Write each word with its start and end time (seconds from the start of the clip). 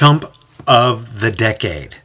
Chump 0.00 0.24
of 0.66 1.20
the 1.20 1.30
Decade. 1.30 1.96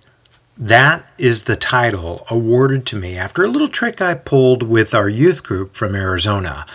That 0.58 1.10
is 1.18 1.46
the 1.46 1.56
title 1.56 2.26
awarded 2.30 2.86
to 2.88 2.98
me 2.98 3.16
after 3.16 3.42
a 3.42 3.48
little 3.48 3.70
trick 3.70 4.02
I 4.02 4.16
pulled 4.16 4.64
with 4.64 4.94
our 4.94 5.08
youth 5.08 5.44
group 5.44 5.76
from 5.78 5.96
Arizona. 5.96 6.66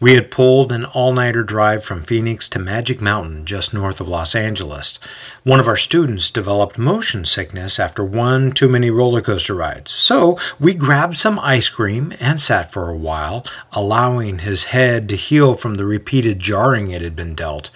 We 0.00 0.14
had 0.14 0.30
pulled 0.30 0.72
an 0.72 0.86
all 0.86 1.12
nighter 1.12 1.42
drive 1.42 1.84
from 1.84 2.00
Phoenix 2.00 2.48
to 2.48 2.58
Magic 2.58 3.02
Mountain, 3.02 3.44
just 3.44 3.74
north 3.74 4.00
of 4.00 4.08
Los 4.08 4.34
Angeles. 4.34 4.98
One 5.44 5.60
of 5.60 5.68
our 5.68 5.76
students 5.76 6.30
developed 6.30 6.78
motion 6.78 7.26
sickness 7.26 7.78
after 7.78 8.02
one 8.02 8.50
too 8.50 8.70
many 8.70 8.88
roller 8.88 9.20
coaster 9.20 9.54
rides, 9.54 9.90
so 9.90 10.38
we 10.58 10.72
grabbed 10.72 11.18
some 11.18 11.38
ice 11.40 11.68
cream 11.68 12.14
and 12.18 12.40
sat 12.40 12.72
for 12.72 12.88
a 12.88 12.96
while, 12.96 13.44
allowing 13.72 14.38
his 14.38 14.64
head 14.64 15.06
to 15.10 15.16
heal 15.16 15.52
from 15.52 15.74
the 15.74 15.84
repeated 15.84 16.38
jarring 16.38 16.90
it 16.90 17.02
had 17.02 17.14
been 17.14 17.34
dealt. 17.34 17.68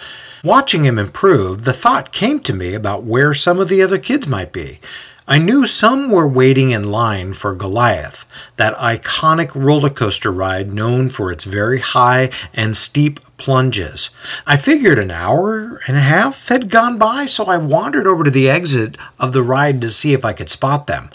Watching 0.44 0.84
him 0.84 0.98
improve, 0.98 1.64
the 1.64 1.72
thought 1.72 2.12
came 2.12 2.40
to 2.40 2.52
me 2.52 2.74
about 2.74 3.04
where 3.04 3.32
some 3.32 3.58
of 3.58 3.68
the 3.68 3.82
other 3.82 3.98
kids 3.98 4.28
might 4.28 4.52
be. 4.52 4.80
I 5.28 5.38
knew 5.38 5.66
some 5.66 6.10
were 6.10 6.28
waiting 6.28 6.70
in 6.70 6.84
line 6.84 7.32
for 7.32 7.54
Goliath, 7.54 8.26
that 8.56 8.76
iconic 8.76 9.56
roller 9.56 9.90
coaster 9.90 10.30
ride 10.30 10.72
known 10.72 11.08
for 11.08 11.32
its 11.32 11.42
very 11.42 11.80
high 11.80 12.30
and 12.54 12.76
steep 12.76 13.18
plunges. 13.36 14.10
I 14.46 14.56
figured 14.56 15.00
an 15.00 15.10
hour 15.10 15.80
and 15.88 15.96
a 15.96 16.00
half 16.00 16.46
had 16.46 16.70
gone 16.70 16.96
by, 16.96 17.26
so 17.26 17.46
I 17.46 17.56
wandered 17.56 18.06
over 18.06 18.22
to 18.22 18.30
the 18.30 18.48
exit 18.48 18.96
of 19.18 19.32
the 19.32 19.42
ride 19.42 19.80
to 19.80 19.90
see 19.90 20.12
if 20.12 20.24
I 20.24 20.32
could 20.32 20.50
spot 20.50 20.86
them. 20.86 21.10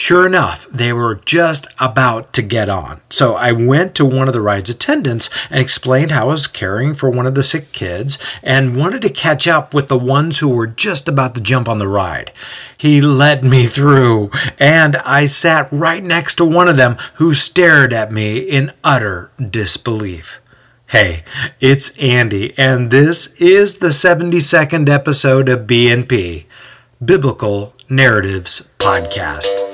Sure 0.00 0.26
enough, 0.26 0.66
they 0.70 0.94
were 0.94 1.16
just 1.26 1.66
about 1.78 2.32
to 2.32 2.40
get 2.40 2.70
on. 2.70 3.02
So 3.10 3.34
I 3.34 3.52
went 3.52 3.94
to 3.96 4.06
one 4.06 4.28
of 4.28 4.32
the 4.32 4.40
ride's 4.40 4.70
attendants 4.70 5.28
and 5.50 5.60
explained 5.60 6.10
how 6.10 6.22
I 6.22 6.32
was 6.32 6.46
caring 6.46 6.94
for 6.94 7.10
one 7.10 7.26
of 7.26 7.34
the 7.34 7.42
sick 7.42 7.70
kids 7.72 8.16
and 8.42 8.78
wanted 8.78 9.02
to 9.02 9.10
catch 9.10 9.46
up 9.46 9.74
with 9.74 9.88
the 9.88 9.98
ones 9.98 10.38
who 10.38 10.48
were 10.48 10.66
just 10.66 11.06
about 11.06 11.34
to 11.34 11.42
jump 11.42 11.68
on 11.68 11.78
the 11.78 11.86
ride. 11.86 12.32
He 12.78 13.02
led 13.02 13.44
me 13.44 13.66
through, 13.66 14.30
and 14.58 14.96
I 14.96 15.26
sat 15.26 15.68
right 15.70 16.02
next 16.02 16.36
to 16.36 16.46
one 16.46 16.66
of 16.66 16.78
them 16.78 16.96
who 17.16 17.34
stared 17.34 17.92
at 17.92 18.10
me 18.10 18.38
in 18.38 18.72
utter 18.82 19.30
disbelief. 19.38 20.40
Hey, 20.86 21.24
it's 21.60 21.90
Andy, 21.98 22.54
and 22.56 22.90
this 22.90 23.34
is 23.34 23.80
the 23.80 23.88
72nd 23.88 24.88
episode 24.88 25.50
of 25.50 25.66
BNP, 25.66 26.46
Biblical 27.04 27.74
Narratives 27.90 28.66
Podcast. 28.78 29.69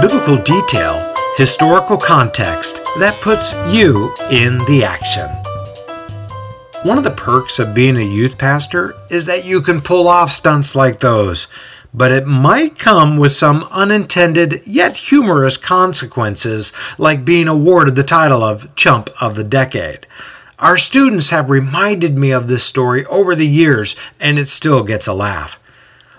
Biblical 0.00 0.36
detail, 0.36 1.12
historical 1.36 1.96
context 1.96 2.76
that 3.00 3.20
puts 3.20 3.54
you 3.74 4.14
in 4.30 4.58
the 4.66 4.84
action. 4.84 5.28
One 6.84 6.98
of 6.98 7.02
the 7.02 7.10
perks 7.10 7.58
of 7.58 7.74
being 7.74 7.96
a 7.96 8.02
youth 8.02 8.38
pastor 8.38 8.94
is 9.10 9.26
that 9.26 9.44
you 9.44 9.60
can 9.60 9.80
pull 9.80 10.06
off 10.06 10.30
stunts 10.30 10.76
like 10.76 11.00
those, 11.00 11.48
but 11.92 12.12
it 12.12 12.28
might 12.28 12.78
come 12.78 13.16
with 13.16 13.32
some 13.32 13.64
unintended 13.72 14.62
yet 14.64 14.96
humorous 14.96 15.56
consequences, 15.56 16.72
like 16.96 17.24
being 17.24 17.48
awarded 17.48 17.96
the 17.96 18.04
title 18.04 18.44
of 18.44 18.72
Chump 18.76 19.10
of 19.20 19.34
the 19.34 19.42
Decade. 19.42 20.06
Our 20.60 20.78
students 20.78 21.30
have 21.30 21.50
reminded 21.50 22.16
me 22.16 22.30
of 22.30 22.46
this 22.46 22.62
story 22.62 23.04
over 23.06 23.34
the 23.34 23.48
years, 23.48 23.96
and 24.20 24.38
it 24.38 24.46
still 24.46 24.84
gets 24.84 25.08
a 25.08 25.12
laugh. 25.12 25.58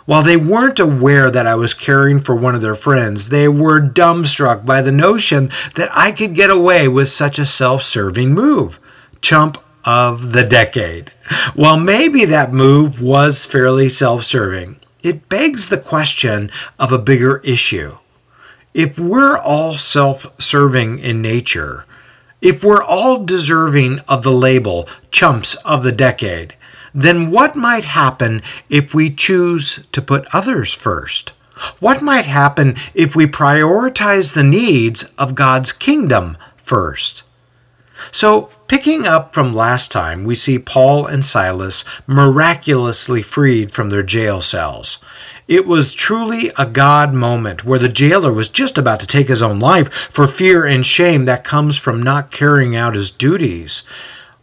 While 0.09 0.23
they 0.23 0.38
weren't 0.38 0.79
aware 0.79 1.29
that 1.29 1.45
I 1.45 1.53
was 1.53 1.75
caring 1.75 2.17
for 2.17 2.33
one 2.33 2.55
of 2.55 2.63
their 2.63 2.73
friends, 2.73 3.29
they 3.29 3.47
were 3.47 3.79
dumbstruck 3.79 4.65
by 4.65 4.81
the 4.81 4.91
notion 4.91 5.52
that 5.75 5.95
I 5.95 6.11
could 6.11 6.33
get 6.33 6.49
away 6.49 6.88
with 6.88 7.09
such 7.09 7.38
a 7.38 7.45
self 7.45 7.83
serving 7.83 8.33
move. 8.33 8.80
Chump 9.21 9.59
of 9.85 10.31
the 10.31 10.43
decade. 10.43 11.11
While 11.53 11.77
maybe 11.77 12.25
that 12.25 12.52
move 12.52 13.03
was 13.03 13.45
fairly 13.45 13.87
self 13.87 14.23
serving, 14.23 14.80
it 15.03 15.30
begs 15.30 15.69
the 15.69 15.77
question 15.77 16.49
of 16.80 16.92
a 16.92 16.98
bigger 16.98 17.37
issue. 17.42 17.99
If 18.73 18.98
we're 18.98 19.37
all 19.37 19.75
self 19.75 20.25
serving 20.42 20.98
in 20.98 21.21
nature, 21.21 21.86
if 22.42 22.64
we're 22.64 22.83
all 22.83 23.23
deserving 23.23 23.99
of 24.08 24.23
the 24.23 24.33
label 24.33 24.89
chumps 25.11 25.53
of 25.64 25.83
the 25.83 25.92
decade, 25.92 26.55
then 26.94 27.32
what 27.32 27.55
might 27.55 27.86
happen 27.86 28.42
if 28.70 28.94
we 28.94 29.10
choose 29.10 29.86
to 29.92 30.02
put 30.02 30.33
others 30.33 30.73
first? 30.73 31.33
What 31.80 32.02
might 32.02 32.26
happen 32.26 32.76
if 32.94 33.16
we 33.16 33.26
prioritize 33.26 34.33
the 34.33 34.44
needs 34.44 35.04
of 35.17 35.36
God's 35.36 35.72
kingdom 35.72 36.38
first? 36.58 37.23
So, 38.11 38.49
picking 38.67 39.05
up 39.05 39.33
from 39.33 39.54
last 39.54 39.92
time, 39.92 40.23
we 40.23 40.33
see 40.33 40.58
Paul 40.58 41.05
and 41.05 41.23
Silas 41.23 41.83
miraculously 42.08 43.22
freed 43.22 43.72
from 43.72 43.89
their 43.89 44.04
jail 44.04 44.39
cells. 44.39 44.99
It 45.49 45.67
was 45.67 45.94
truly 45.94 46.52
a 46.58 46.66
God 46.66 47.14
moment 47.14 47.66
where 47.66 47.80
the 47.80 47.89
jailer 47.89 48.32
was 48.32 48.48
just 48.49 48.78
about 48.78 48.99
to 49.02 49.08
take 49.08 49.28
his 49.28 49.42
own 49.44 49.60
life 49.60 49.92
for 49.92 50.28
fear 50.28 50.66
and 50.66 50.86
shame 50.86 51.26
that 51.26 51.44
comes 51.44 51.78
from 51.78 52.02
not 52.02 52.32
carrying 52.32 52.76
out 52.76 52.95
his 52.95 53.11
duties. 53.11 53.83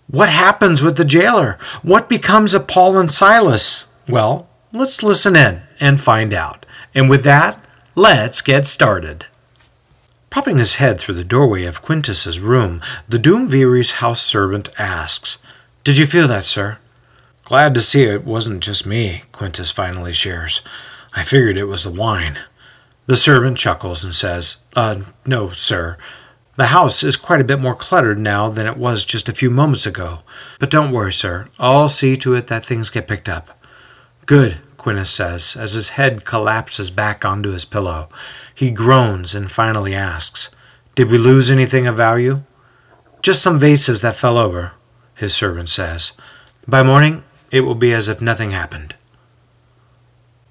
What 0.09 0.28
happens 0.28 0.83
with 0.83 0.97
the 0.97 1.05
jailer? 1.05 1.59
What 1.83 2.09
becomes 2.09 2.55
of 2.55 2.69
Paul 2.69 2.97
and 2.97 3.11
Silas? 3.11 3.87
Well, 4.09 4.49
let's 4.72 5.03
listen 5.03 5.34
in 5.34 5.62
and 5.81 6.00
find 6.00 6.33
out. 6.33 6.65
And 6.94 7.11
with 7.11 7.25
that, 7.25 7.65
let's 7.94 8.41
get 8.41 8.67
started. 8.67 9.27
Popping 10.31 10.59
his 10.59 10.75
head 10.75 11.00
through 11.00 11.15
the 11.15 11.25
doorway 11.25 11.65
of 11.65 11.83
Quintus's 11.83 12.39
room, 12.39 12.81
the 13.09 13.19
Duumviri's 13.19 13.93
house 13.93 14.22
servant 14.22 14.69
asks, 14.78 15.39
Did 15.83 15.99
you 15.99 16.06
feel 16.06 16.28
that, 16.28 16.44
sir? 16.44 16.78
Glad 17.44 17.75
to 17.75 17.81
see 17.81 18.05
it 18.05 18.25
wasn't 18.25 18.62
just 18.62 18.87
me, 18.87 19.23
Quintus 19.33 19.71
finally 19.71 20.12
shares. 20.12 20.62
I 21.15 21.23
figured 21.23 21.56
it 21.56 21.65
was 21.65 21.84
the 21.84 21.91
wine. 21.91 22.38
The 23.06 23.17
servant 23.17 23.56
chuckles 23.56 24.05
and 24.05 24.15
says, 24.15 24.59
Uh, 24.75 25.00
no, 25.25 25.50
sir. 25.50 25.97
The 26.56 26.67
house 26.67 27.03
is 27.03 27.17
quite 27.17 27.41
a 27.41 27.44
bit 27.44 27.61
more 27.61 27.75
cluttered 27.75 28.19
now 28.19 28.49
than 28.49 28.67
it 28.67 28.78
was 28.78 29.05
just 29.05 29.28
a 29.28 29.34
few 29.34 29.50
moments 29.50 29.84
ago. 29.84 30.21
But 30.59 30.71
don't 30.71 30.91
worry, 30.91 31.12
sir. 31.12 31.49
I'll 31.59 31.91
see 31.91 32.17
to 32.17 32.34
it 32.34 32.47
that 32.47 32.65
things 32.65 32.89
get 32.89 33.06
picked 33.06 33.28
up. 33.28 33.62
Good, 34.25 34.59
Quintus 34.78 35.11
says, 35.11 35.55
as 35.55 35.72
his 35.72 35.91
head 35.91 36.25
collapses 36.25 36.91
back 36.91 37.25
onto 37.25 37.50
his 37.50 37.67
pillow. 37.67 38.09
He 38.55 38.71
groans 38.71 39.34
and 39.34 39.50
finally 39.50 39.94
asks, 39.94 40.49
Did 40.94 41.11
we 41.11 41.19
lose 41.19 41.50
anything 41.50 41.87
of 41.87 41.97
value? 41.97 42.43
Just 43.21 43.43
some 43.43 43.59
vases 43.59 44.00
that 44.00 44.17
fell 44.17 44.38
over, 44.38 44.73
his 45.15 45.34
servant 45.34 45.69
says. 45.69 46.12
By 46.67 46.83
morning, 46.83 47.23
it 47.50 47.62
will 47.62 47.75
be 47.75 47.93
as 47.93 48.09
if 48.09 48.23
nothing 48.23 48.53
happened. 48.53 48.94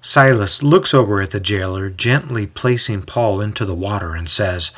Silas 0.00 0.62
looks 0.62 0.94
over 0.94 1.20
at 1.20 1.32
the 1.32 1.40
jailer, 1.40 1.90
gently 1.90 2.46
placing 2.46 3.02
Paul 3.02 3.40
into 3.40 3.64
the 3.64 3.74
water, 3.74 4.14
and 4.14 4.28
says, 4.28 4.70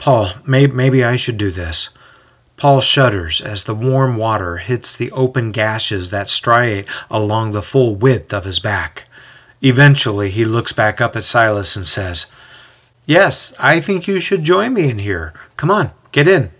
Paul, 0.00 0.32
may, 0.46 0.66
maybe 0.66 1.04
I 1.04 1.16
should 1.16 1.36
do 1.36 1.50
this. 1.50 1.90
Paul 2.56 2.80
shudders 2.80 3.40
as 3.40 3.64
the 3.64 3.74
warm 3.74 4.16
water 4.16 4.56
hits 4.56 4.96
the 4.96 5.12
open 5.12 5.52
gashes 5.52 6.10
that 6.10 6.26
striate 6.26 6.88
along 7.10 7.52
the 7.52 7.62
full 7.62 7.94
width 7.94 8.32
of 8.32 8.44
his 8.44 8.60
back. 8.60 9.04
Eventually, 9.62 10.30
he 10.30 10.44
looks 10.44 10.72
back 10.72 11.00
up 11.00 11.16
at 11.16 11.24
Silas 11.24 11.76
and 11.76 11.86
says, 11.86 12.26
Yes, 13.04 13.52
I 13.58 13.78
think 13.78 14.08
you 14.08 14.20
should 14.20 14.42
join 14.42 14.72
me 14.72 14.88
in 14.88 15.00
here. 15.00 15.34
Come 15.58 15.70
on, 15.70 15.90
get 16.12 16.26
in. 16.26 16.50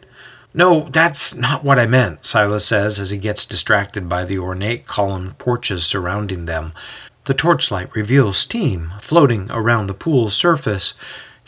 No, 0.53 0.89
that's 0.91 1.35
not 1.35 1.65
what 1.65 1.79
I 1.79 1.87
meant, 1.87 2.27
Silas 2.27 2.67
says 2.67 3.01
as 3.01 3.11
he 3.11 3.19
gets 3.19 3.47
distracted 3.47 4.07
by 4.09 4.25
the 4.25 4.39
ornate 4.39 4.87
columned 4.87 5.39
porches 5.39 5.87
surrounding 5.87 6.45
them. 6.45 6.75
The 7.25 7.35
torchlight 7.35 7.95
reveals 7.95 8.37
steam 8.37 8.93
floating 9.01 9.51
around 9.51 9.87
the 9.87 9.95
pool's 9.95 10.35
surface. 10.35 10.95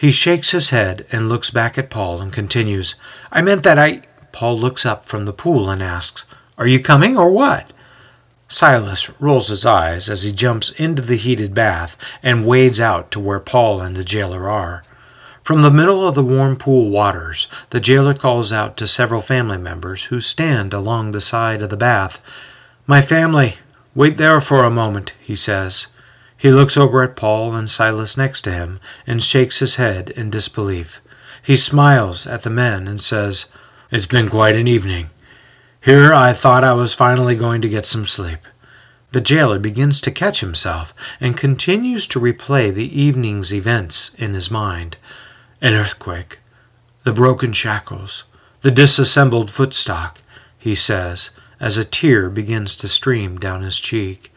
He 0.03 0.11
shakes 0.11 0.51
his 0.51 0.71
head 0.71 1.07
and 1.13 1.29
looks 1.29 1.53
back 1.53 1.79
at 1.79 1.89
Paul 1.89 2.21
and 2.21 2.33
continues, 2.33 2.97
I 3.31 3.41
meant 3.41 3.63
that 3.63 3.79
I. 3.79 4.03
Paul 4.33 4.59
looks 4.59 4.85
up 4.85 5.07
from 5.07 5.27
the 5.27 5.33
pool 5.33 5.71
and 5.71 5.81
asks, 5.81 6.25
Are 6.59 6.67
you 6.67 6.81
coming 6.81 7.17
or 7.17 7.31
what? 7.31 7.73
Silas 8.49 9.09
rolls 9.21 9.47
his 9.47 9.65
eyes 9.65 10.09
as 10.09 10.25
he 10.25 10.33
jumps 10.33 10.71
into 10.71 11.03
the 11.03 11.15
heated 11.15 11.55
bath 11.55 11.97
and 12.21 12.45
wades 12.45 12.81
out 12.81 13.13
to 13.13 13.21
where 13.21 13.39
Paul 13.39 13.81
and 13.81 13.95
the 13.97 14.03
jailer 14.03 14.51
are. 14.51 14.83
From 15.45 15.63
the 15.63 15.71
middle 15.71 16.05
of 16.05 16.17
the 16.17 16.25
warm 16.25 16.57
pool 16.57 16.91
waters, 16.91 17.47
the 17.71 17.79
jailer 17.79 18.13
calls 18.13 18.53
out 18.53 18.77
to 18.79 18.89
several 18.89 19.21
family 19.21 19.59
members 19.59 20.07
who 20.07 20.21
stand 20.21 20.75
along 20.75 21.13
the 21.13 21.21
side 21.21 21.63
of 21.63 21.71
the 21.71 21.77
bath. 21.77 22.21
My 22.89 23.03
family, 23.03 23.55
wait 23.95 24.17
there 24.17 24.41
for 24.41 24.65
a 24.65 24.69
moment, 24.69 25.15
he 25.21 25.37
says. 25.37 25.87
He 26.43 26.51
looks 26.51 26.77
over 26.77 27.05
at 27.05 27.15
Paul 27.15 27.55
and 27.55 27.71
Silas 27.71 28.17
next 28.17 28.41
to 28.41 28.51
him 28.51 28.81
and 29.07 29.23
shakes 29.23 29.61
his 29.61 29.77
head 29.77 30.11
in 30.11 30.29
disbelief. 30.29 31.01
He 31.41 31.55
smiles 31.55 32.27
at 32.27 32.43
the 32.43 32.51
men 32.51 32.89
and 32.89 33.01
says, 33.01 33.47
It's 33.93 34.07
been 34.07 34.29
quite 34.29 34.57
an 34.57 34.67
evening. 34.67 35.11
Here 35.81 36.13
I 36.13 36.33
thought 36.33 36.65
I 36.65 36.73
was 36.73 36.95
finally 36.95 37.37
going 37.37 37.63
to 37.63 37.69
get 37.69 37.87
some 37.87 38.07
sleep. 38.07 38.41
The 39.13 39.21
jailer 39.21 39.61
begins 39.61 40.01
to 40.01 40.11
catch 40.11 40.41
himself 40.41 40.93
and 41.21 41.37
continues 41.37 42.09
to 42.09 42.19
replay 42.19 42.75
the 42.75 43.01
evening's 43.01 43.55
events 43.55 44.11
in 44.19 44.35
his 44.35 44.51
mind 44.51 44.97
an 45.61 45.75
earthquake, 45.75 46.41
the 47.05 47.13
broken 47.13 47.53
shackles, 47.53 48.25
the 48.63 48.73
disassembled 48.73 49.53
footstock, 49.53 50.17
he 50.59 50.75
says, 50.75 51.31
as 51.61 51.77
a 51.77 51.85
tear 51.85 52.29
begins 52.29 52.75
to 52.75 52.89
stream 52.89 53.39
down 53.39 53.63
his 53.63 53.79
cheek. 53.79 54.32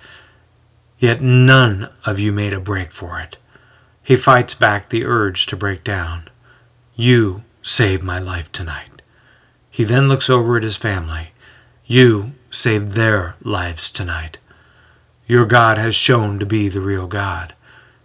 Yet 1.06 1.22
none 1.22 1.90
of 2.04 2.18
you 2.18 2.32
made 2.32 2.56
a 2.56 2.60
break 2.60 2.92
for 2.92 3.20
it. 3.20 3.38
He 4.02 4.16
fights 4.16 4.56
back 4.56 4.90
the 4.90 5.06
urge 5.06 5.46
to 5.46 5.56
break 5.56 5.84
down. 5.84 6.30
You 6.96 7.44
saved 7.62 8.02
my 8.02 8.18
life 8.18 8.52
tonight. 8.52 9.04
He 9.70 9.84
then 9.84 10.10
looks 10.10 10.32
over 10.32 10.58
at 10.58 10.64
his 10.64 10.78
family. 10.78 11.30
You 11.86 12.32
saved 12.50 12.94
their 12.94 13.36
lives 13.44 13.92
tonight. 13.92 14.40
Your 15.28 15.46
God 15.46 15.78
has 15.78 15.94
shown 15.94 16.40
to 16.40 16.46
be 16.48 16.70
the 16.70 16.82
real 16.82 17.06
God. 17.06 17.54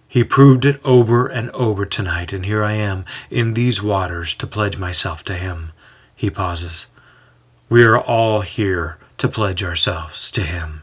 He 0.06 0.23
proved 0.23 0.67
it 0.67 0.79
over 0.85 1.26
and 1.26 1.49
over 1.53 1.87
tonight, 1.87 2.35
and 2.35 2.44
here 2.44 2.62
I 2.62 2.75
am 2.75 3.06
in 3.31 3.55
these 3.55 3.82
waters 3.82 4.35
to 4.35 4.46
pledge 4.46 4.76
myself 4.76 5.25
to 5.25 5.37
Him. 5.37 5.73
He 6.14 6.29
pauses. 6.29 6.87
We 7.70 7.82
are 7.82 7.99
all 7.99 8.43
here 8.43 8.99
to 9.17 9.26
pledge 9.26 9.64
ourselves 9.64 10.31
to 10.32 10.43
Him. 10.43 10.82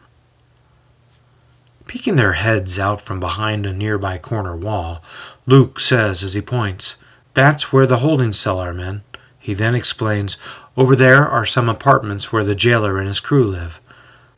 Peeking 1.88 2.18
their 2.18 2.34
heads 2.34 2.78
out 2.78 3.00
from 3.00 3.22
behind 3.22 3.66
a 3.66 3.72
nearby 3.72 4.18
corner 4.18 4.56
wall, 4.56 5.02
Luke 5.46 5.80
says 5.80 6.22
as 6.22 6.34
he 6.34 6.42
points, 6.42 6.98
That's 7.34 7.72
where 7.72 7.88
the 7.88 8.00
holding 8.00 8.34
cell 8.34 8.60
are, 8.60 8.74
men. 8.74 9.04
He 9.40 9.54
then 9.54 9.74
explains, 9.74 10.38
Over 10.76 10.98
there 10.98 11.26
are 11.26 11.46
some 11.46 11.70
apartments 11.70 12.32
where 12.32 12.44
the 12.44 12.56
jailer 12.56 12.98
and 12.98 13.08
his 13.08 13.22
crew 13.22 13.46
live. 13.46 13.80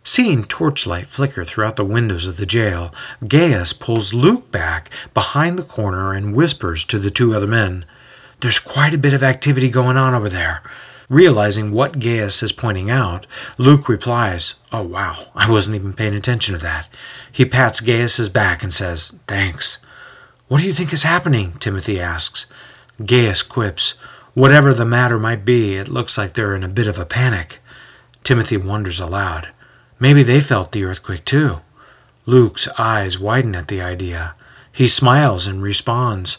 Seeing 0.04 0.44
torchlight 0.44 1.10
flicker 1.10 1.44
throughout 1.44 1.76
the 1.76 1.84
windows 1.84 2.28
of 2.28 2.38
the 2.38 2.46
jail, 2.46 2.94
Gaius 3.28 3.74
pulls 3.74 4.14
Luke 4.14 4.52
back 4.52 4.92
behind 5.16 5.58
the 5.58 5.64
corner 5.64 6.14
and 6.14 6.36
whispers 6.36 6.84
to 6.86 7.00
the 7.00 7.10
two 7.10 7.34
other 7.34 7.48
men, 7.48 7.84
There's 8.42 8.60
quite 8.60 8.94
a 8.94 9.00
bit 9.00 9.14
of 9.14 9.24
activity 9.24 9.72
going 9.72 9.98
on 9.98 10.14
over 10.14 10.30
there. 10.30 10.62
Realizing 11.10 11.72
what 11.72 12.00
Gaius 12.00 12.44
is 12.44 12.52
pointing 12.52 12.92
out, 12.92 13.26
Luke 13.58 13.90
replies, 13.90 14.54
Oh, 14.72 14.84
wow, 14.84 15.26
I 15.34 15.50
wasn't 15.50 15.76
even 15.76 15.94
paying 15.94 16.14
attention 16.14 16.54
to 16.54 16.62
that. 16.62 16.88
He 17.32 17.46
pats 17.46 17.80
Gaius's 17.80 18.30
back 18.30 18.64
and 18.64 18.74
says, 18.74 19.14
Thanks. 19.28 19.78
What 20.48 20.62
do 20.62 20.68
you 20.68 20.74
think 20.74 20.92
is 20.92 21.04
happening? 21.04 21.54
Timothy 21.60 22.00
asks. 22.00 22.48
Gaius 23.06 23.42
quips, 23.42 23.96
Whatever 24.34 24.74
the 24.74 24.86
matter 24.86 25.20
might 25.20 25.44
be, 25.44 25.76
it 25.76 25.88
looks 25.90 26.18
like 26.18 26.34
they're 26.34 26.56
in 26.56 26.64
a 26.64 26.70
bit 26.70 26.88
of 26.88 26.98
a 26.98 27.06
panic. 27.06 27.60
Timothy 28.24 28.58
wonders 28.58 29.00
aloud. 29.00 29.50
Maybe 30.00 30.24
they 30.24 30.40
felt 30.40 30.72
the 30.72 30.84
earthquake 30.84 31.26
too. 31.26 31.62
Luke's 32.26 32.68
eyes 32.78 33.20
widen 33.20 33.56
at 33.56 33.68
the 33.68 33.82
idea. 33.82 34.36
He 34.72 34.88
smiles 34.88 35.48
and 35.48 35.62
responds, 35.62 36.38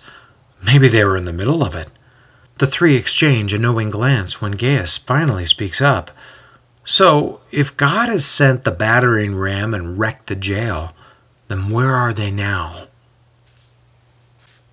Maybe 0.65 0.89
they 0.89 1.05
were 1.05 1.17
in 1.17 1.25
the 1.25 1.33
middle 1.33 1.63
of 1.63 1.75
it. 1.75 1.91
The 2.59 2.67
three 2.67 2.95
exchange 2.95 3.53
a 3.53 3.59
knowing 3.59 3.91
glance 3.91 4.41
when 4.41 4.53
Gaius 4.53 4.97
finally 4.97 5.47
speaks 5.47 5.81
up. 5.81 6.11
So, 6.91 7.39
if 7.53 7.77
God 7.77 8.09
has 8.09 8.27
sent 8.27 8.65
the 8.65 8.73
battering 8.73 9.37
ram 9.37 9.75
and 9.75 9.97
wrecked 9.97 10.27
the 10.27 10.35
jail, 10.35 10.93
then 11.47 11.69
where 11.69 11.95
are 11.95 12.13
they 12.13 12.33
now? 12.33 12.89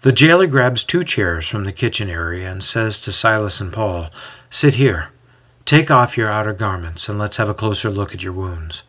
The 0.02 0.12
jailer 0.12 0.48
grabs 0.48 0.84
two 0.84 1.04
chairs 1.04 1.48
from 1.48 1.64
the 1.64 1.72
kitchen 1.72 2.10
area 2.10 2.50
and 2.50 2.64
says 2.64 3.00
to 3.02 3.12
Silas 3.12 3.62
and 3.62 3.72
Paul, 3.72 4.10
Sit 4.50 4.74
here. 4.74 5.10
Take 5.64 5.92
off 5.92 6.18
your 6.18 6.28
outer 6.28 6.54
garments 6.54 7.08
and 7.08 7.20
let's 7.20 7.38
have 7.38 7.50
a 7.50 7.54
closer 7.54 7.92
look 7.92 8.16
at 8.16 8.24
your 8.24 8.34
wounds. 8.34 8.82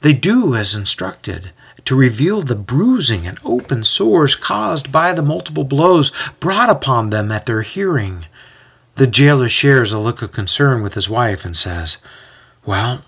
They 0.00 0.12
do 0.12 0.56
as 0.56 0.74
instructed 0.74 1.52
to 1.84 1.94
reveal 1.94 2.42
the 2.42 2.56
bruising 2.56 3.28
and 3.28 3.38
open 3.44 3.84
sores 3.84 4.34
caused 4.34 4.90
by 4.90 5.12
the 5.12 5.22
multiple 5.22 5.62
blows 5.62 6.10
brought 6.40 6.68
upon 6.68 7.10
them 7.10 7.30
at 7.30 7.46
their 7.46 7.62
hearing. 7.62 8.26
The 8.96 9.06
jailer 9.06 9.48
shares 9.48 9.92
a 9.92 10.00
look 10.00 10.20
of 10.20 10.32
concern 10.32 10.82
with 10.82 10.94
his 10.94 11.08
wife 11.08 11.44
and 11.44 11.56
says, 11.56 11.98
Well, 12.66 13.04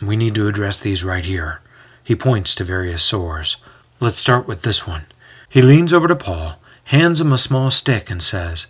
we 0.00 0.16
need 0.16 0.36
to 0.36 0.46
address 0.46 0.80
these 0.80 1.02
right 1.02 1.24
here. 1.24 1.60
He 2.04 2.14
points 2.14 2.54
to 2.54 2.64
various 2.64 3.02
sores. 3.02 3.56
Let's 3.98 4.18
start 4.18 4.46
with 4.46 4.62
this 4.62 4.86
one. 4.86 5.06
He 5.48 5.60
leans 5.60 5.92
over 5.92 6.06
to 6.06 6.14
Paul, 6.14 6.60
hands 6.84 7.20
him 7.20 7.32
a 7.32 7.38
small 7.38 7.70
stick, 7.70 8.10
and 8.10 8.22
says, 8.22 8.68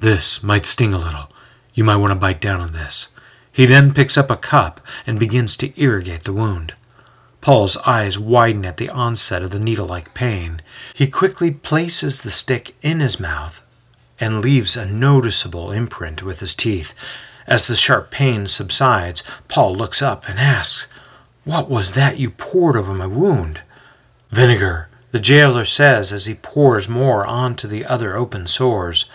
This 0.00 0.42
might 0.42 0.66
sting 0.66 0.92
a 0.92 0.98
little. 0.98 1.30
You 1.72 1.84
might 1.84 1.96
want 1.96 2.10
to 2.10 2.16
bite 2.16 2.40
down 2.40 2.60
on 2.60 2.72
this. 2.72 3.08
He 3.50 3.64
then 3.64 3.94
picks 3.94 4.18
up 4.18 4.30
a 4.30 4.36
cup 4.36 4.80
and 5.06 5.18
begins 5.18 5.56
to 5.56 5.80
irrigate 5.80 6.24
the 6.24 6.34
wound. 6.34 6.74
Paul's 7.40 7.78
eyes 7.78 8.18
widen 8.18 8.66
at 8.66 8.76
the 8.76 8.90
onset 8.90 9.42
of 9.42 9.50
the 9.50 9.58
needle 9.58 9.86
like 9.86 10.14
pain. 10.14 10.60
He 10.94 11.06
quickly 11.08 11.50
places 11.50 12.22
the 12.22 12.30
stick 12.30 12.74
in 12.82 13.00
his 13.00 13.18
mouth 13.18 13.66
and 14.20 14.40
leaves 14.40 14.76
a 14.76 14.86
noticeable 14.86 15.72
imprint 15.72 16.22
with 16.22 16.40
his 16.40 16.54
teeth. 16.54 16.94
As 17.52 17.66
the 17.66 17.76
sharp 17.76 18.10
pain 18.10 18.46
subsides, 18.46 19.22
Paul 19.46 19.74
looks 19.74 20.00
up 20.00 20.26
and 20.26 20.38
asks, 20.38 20.86
What 21.44 21.68
was 21.68 21.92
that 21.92 22.16
you 22.16 22.30
poured 22.30 22.78
over 22.78 22.94
my 22.94 23.06
wound? 23.06 23.60
Vinegar, 24.30 24.88
the 25.10 25.20
jailer 25.20 25.66
says 25.66 26.14
as 26.14 26.24
he 26.24 26.32
pours 26.32 26.88
more 26.88 27.26
onto 27.26 27.68
the 27.68 27.84
other 27.84 28.16
open 28.16 28.46
sores. 28.46 29.10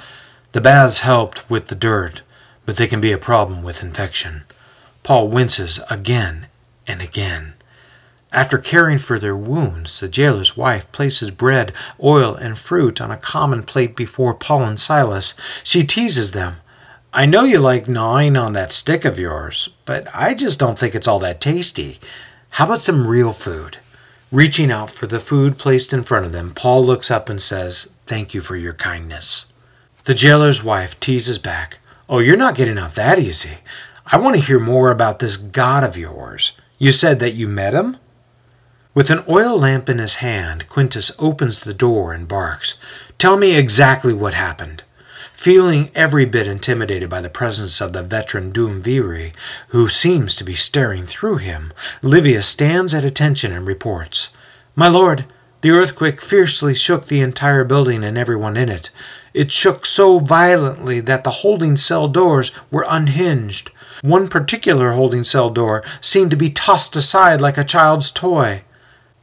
The 0.52 0.62
baths 0.62 1.00
helped 1.00 1.50
with 1.50 1.70
the 1.70 1.74
dirt, 1.74 2.22
but 2.64 2.78
they 2.78 2.86
can 2.86 3.02
be 3.02 3.12
a 3.12 3.18
problem 3.18 3.64
with 3.64 3.82
infection. 3.82 4.44
Paul 5.02 5.30
winces 5.30 5.80
again 5.90 6.46
and 6.86 7.02
again. 7.02 7.56
After 8.32 8.60
caring 8.60 9.00
for 9.00 9.18
their 9.18 9.36
wounds, 9.36 10.00
the 10.00 10.08
jailer's 10.08 10.56
wife 10.56 10.92
places 10.92 11.32
bread, 11.32 11.74
oil, 12.04 12.36
and 12.36 12.56
fruit 12.56 13.02
on 13.02 13.10
a 13.10 13.18
common 13.18 13.64
plate 13.64 13.96
before 13.96 14.36
Paul 14.36 14.64
and 14.66 14.80
Silas. 14.80 15.34
She 15.64 15.84
teases 15.84 16.34
them. 16.34 16.58
I 17.18 17.26
know 17.26 17.46
you 17.46 17.58
like 17.58 17.90
gnawing 17.90 18.38
on 18.38 18.54
that 18.54 18.72
stick 18.72 19.04
of 19.04 19.18
yours, 19.18 19.70
but 19.86 20.08
I 20.14 20.36
just 20.36 20.60
don't 20.60 20.78
think 20.78 20.94
it's 20.94 21.08
all 21.08 21.18
that 21.18 21.42
tasty. 21.42 21.98
How 22.52 22.66
about 22.66 22.78
some 22.78 23.08
real 23.08 23.32
food? 23.32 23.80
Reaching 24.32 24.70
out 24.72 24.92
for 24.92 25.08
the 25.08 25.20
food 25.20 25.58
placed 25.58 25.94
in 25.94 26.04
front 26.04 26.28
of 26.28 26.32
them, 26.32 26.54
Paul 26.54 26.86
looks 26.86 27.10
up 27.10 27.28
and 27.28 27.42
says, 27.42 27.90
Thank 28.06 28.36
you 28.36 28.42
for 28.42 28.56
your 28.56 28.74
kindness. 28.74 29.48
The 30.04 30.14
jailer's 30.14 30.64
wife 30.64 31.00
teases 31.00 31.40
back, 31.40 31.80
Oh, 32.08 32.20
you're 32.20 32.38
not 32.38 32.54
getting 32.54 32.78
off 32.78 32.94
that 32.94 33.18
easy. 33.18 33.58
I 34.06 34.18
want 34.18 34.36
to 34.36 34.42
hear 34.44 34.60
more 34.60 34.92
about 34.92 35.18
this 35.18 35.38
God 35.38 35.84
of 35.84 35.98
yours. 35.98 36.52
You 36.78 36.92
said 36.92 37.18
that 37.18 37.34
you 37.34 37.48
met 37.48 37.74
him? 37.74 37.98
With 38.94 39.10
an 39.10 39.24
oil 39.28 39.58
lamp 39.58 39.90
in 39.90 39.98
his 39.98 40.16
hand, 40.22 40.70
Quintus 40.70 41.12
opens 41.18 41.62
the 41.62 41.74
door 41.74 42.14
and 42.14 42.28
barks, 42.28 42.78
Tell 43.18 43.38
me 43.38 43.58
exactly 43.58 44.14
what 44.14 44.36
happened. 44.36 44.84
Feeling 45.38 45.92
every 45.94 46.26
bit 46.26 46.48
intimidated 46.48 47.12
by 47.12 47.22
the 47.22 47.30
presence 47.30 47.80
of 47.80 47.94
the 47.94 48.02
veteran 48.02 48.52
Duumviri, 48.52 49.34
who 49.68 49.88
seems 49.88 50.36
to 50.36 50.44
be 50.44 50.56
staring 50.56 51.06
through 51.06 51.38
him, 51.38 51.72
Livius 52.02 52.48
stands 52.48 52.92
at 52.92 53.06
attention 53.06 53.54
and 53.54 53.66
reports, 53.68 54.30
My 54.76 54.88
lord, 54.88 55.26
the 55.62 55.70
earthquake 55.70 56.24
fiercely 56.24 56.74
shook 56.74 57.06
the 57.06 57.22
entire 57.22 57.64
building 57.64 58.04
and 58.04 58.18
everyone 58.18 58.58
in 58.58 58.68
it. 58.68 58.90
It 59.36 59.52
shook 59.52 59.86
so 59.86 60.18
violently 60.18 61.00
that 61.02 61.24
the 61.24 61.30
holding 61.30 61.78
cell 61.78 62.08
doors 62.08 62.52
were 62.72 62.86
unhinged. 62.90 63.70
One 64.02 64.30
particular 64.30 64.94
holding 64.94 65.24
cell 65.24 65.52
door 65.52 65.84
seemed 66.02 66.32
to 66.32 66.38
be 66.38 66.50
tossed 66.50 66.96
aside 66.96 67.42
like 67.42 67.60
a 67.60 67.64
child's 67.64 68.10
toy. 68.10 68.64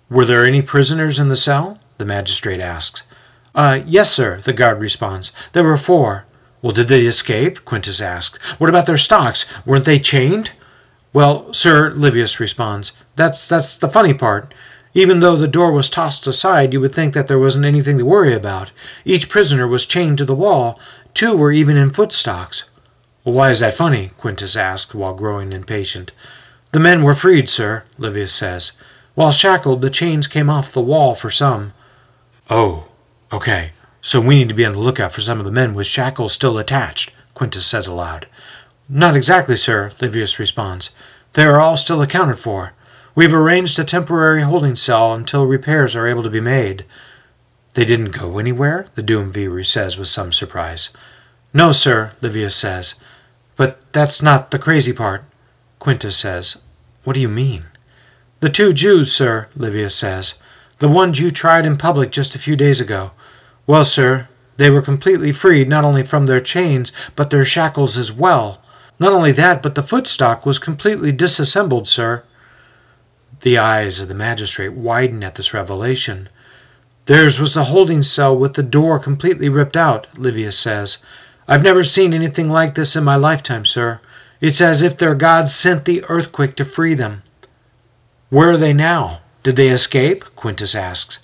Were 0.08 0.24
there 0.24 0.44
any 0.44 0.62
prisoners 0.62 1.18
in 1.18 1.28
the 1.28 1.36
cell? 1.36 1.80
the 1.98 2.04
magistrate 2.04 2.60
asks. 2.60 3.02
Uh, 3.54 3.80
yes, 3.86 4.10
sir, 4.10 4.40
the 4.40 4.52
guard 4.52 4.80
responds. 4.80 5.32
There 5.52 5.64
were 5.64 5.76
four. 5.76 6.24
Well, 6.60 6.72
did 6.72 6.88
they 6.88 7.02
escape? 7.02 7.64
Quintus 7.64 8.00
asks. 8.00 8.38
What 8.58 8.70
about 8.70 8.86
their 8.86 8.98
stocks? 8.98 9.46
Weren't 9.66 9.84
they 9.84 9.98
chained? 9.98 10.52
Well, 11.12 11.52
sir, 11.52 11.90
Livius 11.92 12.40
responds. 12.40 12.92
That's 13.16 13.48
that's 13.48 13.76
the 13.76 13.88
funny 13.88 14.14
part. 14.14 14.52
Even 14.94 15.20
though 15.20 15.36
the 15.36 15.48
door 15.48 15.72
was 15.72 15.88
tossed 15.88 16.26
aside, 16.26 16.72
you 16.72 16.80
would 16.80 16.94
think 16.94 17.14
that 17.14 17.28
there 17.28 17.38
wasn't 17.38 17.64
anything 17.64 17.98
to 17.98 18.04
worry 18.04 18.32
about. 18.32 18.70
Each 19.04 19.28
prisoner 19.28 19.68
was 19.68 19.86
chained 19.86 20.18
to 20.18 20.24
the 20.24 20.34
wall. 20.34 20.78
Two 21.12 21.36
were 21.36 21.52
even 21.52 21.76
in 21.76 21.90
footstocks. 21.90 22.64
Well, 23.24 23.34
why 23.34 23.50
is 23.50 23.60
that 23.60 23.74
funny? 23.74 24.10
Quintus 24.18 24.56
asked 24.56 24.94
while 24.94 25.14
growing 25.14 25.52
impatient. 25.52 26.12
The 26.72 26.80
men 26.80 27.02
were 27.02 27.14
freed, 27.14 27.48
sir, 27.48 27.84
Livius 27.98 28.32
says. 28.32 28.72
While 29.14 29.32
shackled, 29.32 29.82
the 29.82 29.90
chains 29.90 30.26
came 30.26 30.50
off 30.50 30.72
the 30.72 30.80
wall 30.80 31.14
for 31.14 31.30
some. 31.30 31.72
Oh, 32.50 32.88
okay. 33.34 33.72
So 34.00 34.20
we 34.20 34.34
need 34.34 34.48
to 34.50 34.54
be 34.54 34.66
on 34.66 34.72
the 34.72 34.78
lookout 34.78 35.12
for 35.12 35.22
some 35.22 35.38
of 35.38 35.46
the 35.46 35.52
men 35.52 35.74
with 35.74 35.86
shackles 35.86 36.32
still 36.32 36.58
attached, 36.58 37.12
Quintus 37.32 37.66
says 37.66 37.86
aloud. 37.86 38.26
Not 38.88 39.16
exactly, 39.16 39.56
sir, 39.56 39.92
Livius 40.00 40.38
responds. 40.38 40.90
They 41.32 41.44
are 41.44 41.58
all 41.58 41.76
still 41.76 42.02
accounted 42.02 42.38
for. 42.38 42.74
We've 43.14 43.32
arranged 43.32 43.78
a 43.78 43.84
temporary 43.84 44.42
holding 44.42 44.76
cell 44.76 45.14
until 45.14 45.46
repairs 45.46 45.96
are 45.96 46.06
able 46.06 46.22
to 46.22 46.30
be 46.30 46.40
made. 46.40 46.84
They 47.74 47.84
didn't 47.84 48.18
go 48.18 48.38
anywhere? 48.38 48.88
the 48.94 49.02
Doom 49.02 49.32
Duumviri 49.32 49.64
says 49.64 49.96
with 49.96 50.08
some 50.08 50.32
surprise. 50.32 50.90
No, 51.52 51.72
sir, 51.72 52.12
Livius 52.20 52.54
says. 52.54 52.94
But 53.56 53.80
that's 53.92 54.20
not 54.20 54.50
the 54.50 54.58
crazy 54.58 54.92
part. 54.92 55.24
Quintus 55.78 56.16
says. 56.16 56.58
What 57.04 57.14
do 57.14 57.20
you 57.20 57.28
mean? 57.28 57.64
The 58.40 58.48
two 58.48 58.72
Jews, 58.72 59.12
sir, 59.12 59.48
Livius 59.56 59.94
says. 59.94 60.34
The 60.78 60.88
ones 60.88 61.20
you 61.20 61.30
tried 61.30 61.64
in 61.64 61.78
public 61.78 62.10
just 62.10 62.34
a 62.34 62.38
few 62.38 62.56
days 62.56 62.80
ago. 62.80 63.12
Well, 63.66 63.84
sir, 63.84 64.28
they 64.56 64.70
were 64.70 64.82
completely 64.82 65.32
freed 65.32 65.68
not 65.68 65.84
only 65.84 66.02
from 66.02 66.26
their 66.26 66.40
chains, 66.40 66.92
but 67.16 67.30
their 67.30 67.44
shackles 67.44 67.96
as 67.96 68.12
well. 68.12 68.60
Not 68.98 69.12
only 69.12 69.32
that, 69.32 69.62
but 69.62 69.74
the 69.74 69.82
footstock 69.82 70.46
was 70.46 70.58
completely 70.58 71.10
disassembled, 71.12 71.88
sir. 71.88 72.22
The 73.40 73.58
eyes 73.58 74.00
of 74.00 74.08
the 74.08 74.14
magistrate 74.14 74.72
widen 74.74 75.24
at 75.24 75.34
this 75.34 75.52
revelation. 75.52 76.28
Theirs 77.06 77.40
was 77.40 77.54
the 77.54 77.64
holding 77.64 78.02
cell 78.02 78.36
with 78.36 78.54
the 78.54 78.62
door 78.62 78.98
completely 78.98 79.48
ripped 79.48 79.76
out, 79.76 80.06
Livius 80.16 80.58
says. 80.58 80.98
I've 81.46 81.62
never 81.62 81.84
seen 81.84 82.14
anything 82.14 82.48
like 82.48 82.74
this 82.74 82.96
in 82.96 83.04
my 83.04 83.16
lifetime, 83.16 83.64
sir. 83.64 84.00
It's 84.40 84.60
as 84.60 84.80
if 84.80 84.96
their 84.96 85.14
God 85.14 85.50
sent 85.50 85.84
the 85.84 86.04
earthquake 86.04 86.54
to 86.56 86.64
free 86.64 86.94
them. 86.94 87.22
Where 88.30 88.52
are 88.52 88.56
they 88.56 88.72
now? 88.72 89.20
Did 89.42 89.56
they 89.56 89.68
escape? 89.68 90.24
Quintus 90.36 90.74
asks. 90.74 91.18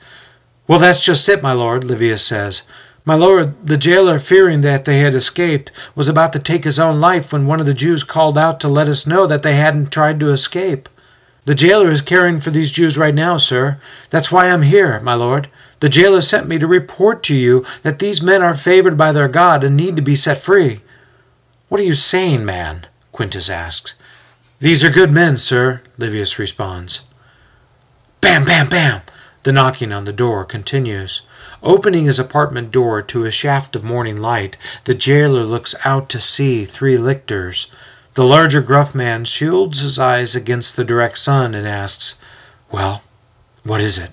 Well, 0.70 0.78
that's 0.78 1.00
just 1.00 1.28
it, 1.28 1.42
my 1.42 1.50
lord, 1.50 1.82
Livius 1.82 2.24
says. 2.24 2.62
My 3.04 3.16
lord, 3.16 3.66
the 3.66 3.76
jailer, 3.76 4.20
fearing 4.20 4.60
that 4.60 4.84
they 4.84 5.00
had 5.00 5.14
escaped, 5.16 5.72
was 5.96 6.06
about 6.06 6.32
to 6.34 6.38
take 6.38 6.62
his 6.62 6.78
own 6.78 7.00
life 7.00 7.32
when 7.32 7.48
one 7.48 7.58
of 7.58 7.66
the 7.66 7.74
Jews 7.74 8.04
called 8.04 8.38
out 8.38 8.60
to 8.60 8.68
let 8.68 8.86
us 8.86 9.04
know 9.04 9.26
that 9.26 9.42
they 9.42 9.56
hadn't 9.56 9.90
tried 9.90 10.20
to 10.20 10.30
escape. 10.30 10.88
The 11.44 11.56
jailer 11.56 11.90
is 11.90 12.02
caring 12.02 12.38
for 12.38 12.52
these 12.52 12.70
Jews 12.70 12.96
right 12.96 13.16
now, 13.16 13.36
sir. 13.36 13.80
That's 14.10 14.30
why 14.30 14.48
I'm 14.48 14.62
here, 14.62 15.00
my 15.00 15.14
lord. 15.14 15.48
The 15.80 15.88
jailer 15.88 16.20
sent 16.20 16.46
me 16.46 16.56
to 16.60 16.68
report 16.68 17.24
to 17.24 17.34
you 17.34 17.66
that 17.82 17.98
these 17.98 18.22
men 18.22 18.40
are 18.40 18.54
favored 18.54 18.96
by 18.96 19.10
their 19.10 19.26
God 19.26 19.64
and 19.64 19.76
need 19.76 19.96
to 19.96 20.02
be 20.02 20.14
set 20.14 20.38
free. 20.38 20.82
What 21.68 21.80
are 21.80 21.84
you 21.84 21.96
saying, 21.96 22.44
man? 22.44 22.86
Quintus 23.10 23.50
asks. 23.50 23.94
These 24.60 24.84
are 24.84 24.90
good 24.90 25.10
men, 25.10 25.36
sir, 25.36 25.82
Livius 25.98 26.38
responds. 26.38 27.00
Bam, 28.20 28.44
bam, 28.44 28.68
bam! 28.68 29.00
The 29.42 29.52
knocking 29.52 29.90
on 29.92 30.04
the 30.04 30.12
door 30.12 30.44
continues. 30.44 31.22
Opening 31.62 32.04
his 32.04 32.18
apartment 32.18 32.70
door 32.70 33.00
to 33.02 33.24
a 33.24 33.30
shaft 33.30 33.74
of 33.74 33.82
morning 33.82 34.18
light, 34.18 34.56
the 34.84 34.94
jailer 34.94 35.44
looks 35.44 35.74
out 35.84 36.08
to 36.10 36.20
see 36.20 36.64
three 36.64 36.98
lictors. 36.98 37.70
The 38.14 38.24
larger, 38.24 38.60
gruff 38.60 38.94
man 38.94 39.24
shields 39.24 39.80
his 39.80 39.98
eyes 39.98 40.34
against 40.34 40.76
the 40.76 40.84
direct 40.84 41.16
sun 41.18 41.54
and 41.54 41.66
asks, 41.66 42.16
Well, 42.70 43.02
what 43.64 43.80
is 43.80 43.98
it? 43.98 44.10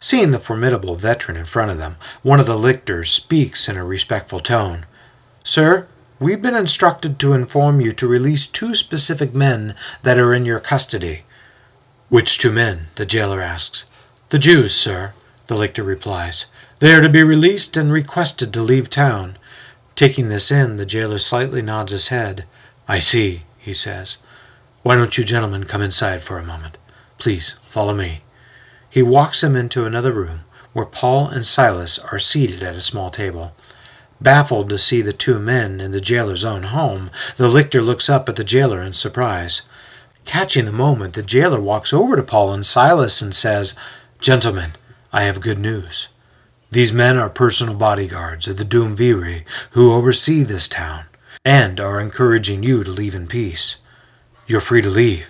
Seeing 0.00 0.32
the 0.32 0.40
formidable 0.40 0.96
veteran 0.96 1.36
in 1.36 1.44
front 1.44 1.70
of 1.70 1.78
them, 1.78 1.96
one 2.22 2.40
of 2.40 2.46
the 2.46 2.58
lictors 2.58 3.10
speaks 3.10 3.68
in 3.68 3.76
a 3.76 3.84
respectful 3.84 4.40
tone. 4.40 4.86
Sir, 5.44 5.86
we've 6.18 6.42
been 6.42 6.56
instructed 6.56 7.18
to 7.20 7.32
inform 7.32 7.80
you 7.80 7.92
to 7.92 8.08
release 8.08 8.46
two 8.46 8.74
specific 8.74 9.32
men 9.32 9.74
that 10.02 10.18
are 10.18 10.34
in 10.34 10.44
your 10.44 10.60
custody. 10.60 11.22
Which 12.08 12.38
two 12.38 12.52
men? 12.52 12.88
the 12.96 13.06
jailer 13.06 13.40
asks. 13.40 13.86
The 14.34 14.40
Jews, 14.40 14.74
sir, 14.74 15.14
the 15.46 15.54
lictor 15.54 15.84
replies. 15.84 16.46
They 16.80 16.92
are 16.92 17.00
to 17.00 17.08
be 17.08 17.22
released 17.22 17.76
and 17.76 17.92
requested 17.92 18.52
to 18.52 18.62
leave 18.62 18.90
town. 18.90 19.38
Taking 19.94 20.28
this 20.28 20.50
in, 20.50 20.76
the 20.76 20.84
jailer 20.84 21.18
slightly 21.18 21.62
nods 21.62 21.92
his 21.92 22.08
head. 22.08 22.44
I 22.88 22.98
see, 22.98 23.44
he 23.58 23.72
says. 23.72 24.16
Why 24.82 24.96
don't 24.96 25.16
you 25.16 25.22
gentlemen 25.22 25.66
come 25.66 25.82
inside 25.82 26.20
for 26.20 26.36
a 26.36 26.44
moment? 26.44 26.78
Please, 27.16 27.54
follow 27.68 27.94
me. 27.94 28.24
He 28.90 29.04
walks 29.04 29.40
them 29.40 29.54
into 29.54 29.86
another 29.86 30.10
room 30.10 30.40
where 30.72 30.84
Paul 30.84 31.28
and 31.28 31.46
Silas 31.46 32.00
are 32.00 32.18
seated 32.18 32.60
at 32.60 32.74
a 32.74 32.80
small 32.80 33.12
table. 33.12 33.54
Baffled 34.20 34.68
to 34.70 34.78
see 34.78 35.00
the 35.00 35.12
two 35.12 35.38
men 35.38 35.80
in 35.80 35.92
the 35.92 36.00
jailer's 36.00 36.44
own 36.44 36.64
home, 36.64 37.08
the 37.36 37.48
lictor 37.48 37.82
looks 37.82 38.10
up 38.10 38.28
at 38.28 38.34
the 38.34 38.42
jailer 38.42 38.82
in 38.82 38.94
surprise. 38.94 39.62
Catching 40.24 40.64
the 40.64 40.72
moment, 40.72 41.14
the 41.14 41.22
jailer 41.22 41.60
walks 41.60 41.92
over 41.92 42.16
to 42.16 42.22
Paul 42.24 42.52
and 42.52 42.66
Silas 42.66 43.22
and 43.22 43.32
says, 43.32 43.76
Gentlemen, 44.20 44.72
I 45.12 45.22
have 45.24 45.40
good 45.40 45.58
news. 45.58 46.08
These 46.70 46.92
men 46.92 47.16
are 47.18 47.30
personal 47.30 47.74
bodyguards 47.74 48.48
of 48.48 48.56
the 48.56 48.64
Duumviri 48.64 49.44
who 49.70 49.92
oversee 49.92 50.42
this 50.42 50.66
town 50.66 51.04
and 51.44 51.78
are 51.78 52.00
encouraging 52.00 52.62
you 52.62 52.82
to 52.84 52.90
leave 52.90 53.14
in 53.14 53.26
peace. 53.26 53.76
You're 54.46 54.60
free 54.60 54.82
to 54.82 54.90
leave. 54.90 55.28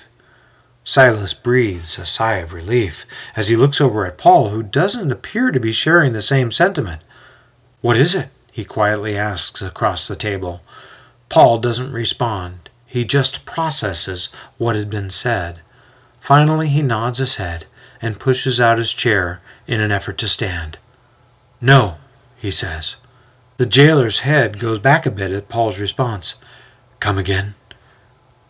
Silas 0.84 1.34
breathes 1.34 1.98
a 1.98 2.06
sigh 2.06 2.36
of 2.36 2.52
relief 2.52 3.04
as 3.36 3.48
he 3.48 3.56
looks 3.56 3.80
over 3.80 4.06
at 4.06 4.18
Paul, 4.18 4.50
who 4.50 4.62
doesn't 4.62 5.10
appear 5.10 5.50
to 5.50 5.58
be 5.58 5.72
sharing 5.72 6.12
the 6.12 6.22
same 6.22 6.52
sentiment. 6.52 7.02
What 7.80 7.96
is 7.96 8.14
it? 8.14 8.28
he 8.52 8.64
quietly 8.64 9.16
asks 9.16 9.60
across 9.60 10.06
the 10.06 10.14
table. 10.14 10.60
Paul 11.28 11.58
doesn't 11.58 11.92
respond. 11.92 12.70
He 12.86 13.04
just 13.04 13.44
processes 13.44 14.28
what 14.56 14.76
has 14.76 14.84
been 14.84 15.10
said. 15.10 15.60
Finally, 16.20 16.68
he 16.68 16.80
nods 16.80 17.18
his 17.18 17.36
head 17.36 17.66
and 18.04 18.20
pushes 18.20 18.60
out 18.60 18.76
his 18.76 18.92
chair 18.92 19.40
in 19.66 19.80
an 19.80 19.90
effort 19.90 20.18
to 20.18 20.28
stand. 20.28 20.76
No, 21.58 21.96
he 22.36 22.50
says. 22.50 22.96
The 23.56 23.64
jailer's 23.64 24.18
head 24.18 24.60
goes 24.60 24.78
back 24.78 25.06
a 25.06 25.10
bit 25.10 25.30
at 25.32 25.48
Paul's 25.48 25.80
response. 25.80 26.34
Come 27.00 27.16
again? 27.16 27.54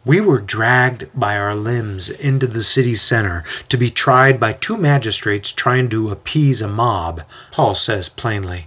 We 0.04 0.20
were 0.20 0.40
dragged 0.40 1.08
by 1.14 1.38
our 1.38 1.54
limbs 1.54 2.11
into 2.11 2.49
the 2.49 2.62
city 2.62 2.96
center 2.96 3.44
to 3.68 3.76
be 3.76 3.90
tried 3.90 4.40
by 4.40 4.54
two 4.54 4.76
magistrates 4.76 5.52
trying 5.52 5.88
to 5.90 6.11
appease 6.11 6.61
a 6.61 6.66
mob, 6.66 7.23
Paul 7.52 7.76
says 7.76 8.08
plainly. 8.08 8.66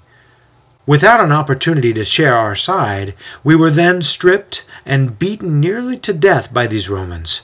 Without 0.86 1.20
an 1.20 1.34
opportunity 1.34 1.92
to 1.92 2.06
share 2.06 2.34
our 2.34 2.56
side, 2.56 3.14
we 3.44 3.58
were 3.58 3.72
then 3.72 4.02
stripped 4.02 4.64
and 4.86 5.20
beaten 5.20 5.60
nearly 5.60 5.98
to 5.98 6.14
death 6.14 6.54
by 6.54 6.66
these 6.66 6.90
Romans. 6.90 7.42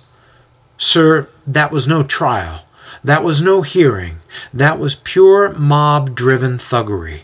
Sir, 0.77 1.27
that 1.45 1.73
was 1.73 1.89
no 1.89 2.03
trial. 2.03 2.63
That 3.03 3.23
was 3.23 3.41
no 3.41 3.61
hearing. 3.61 4.19
That 4.53 4.79
was 4.79 4.95
pure 4.95 5.51
mob 5.53 6.15
driven 6.15 6.57
thuggery. 6.57 7.23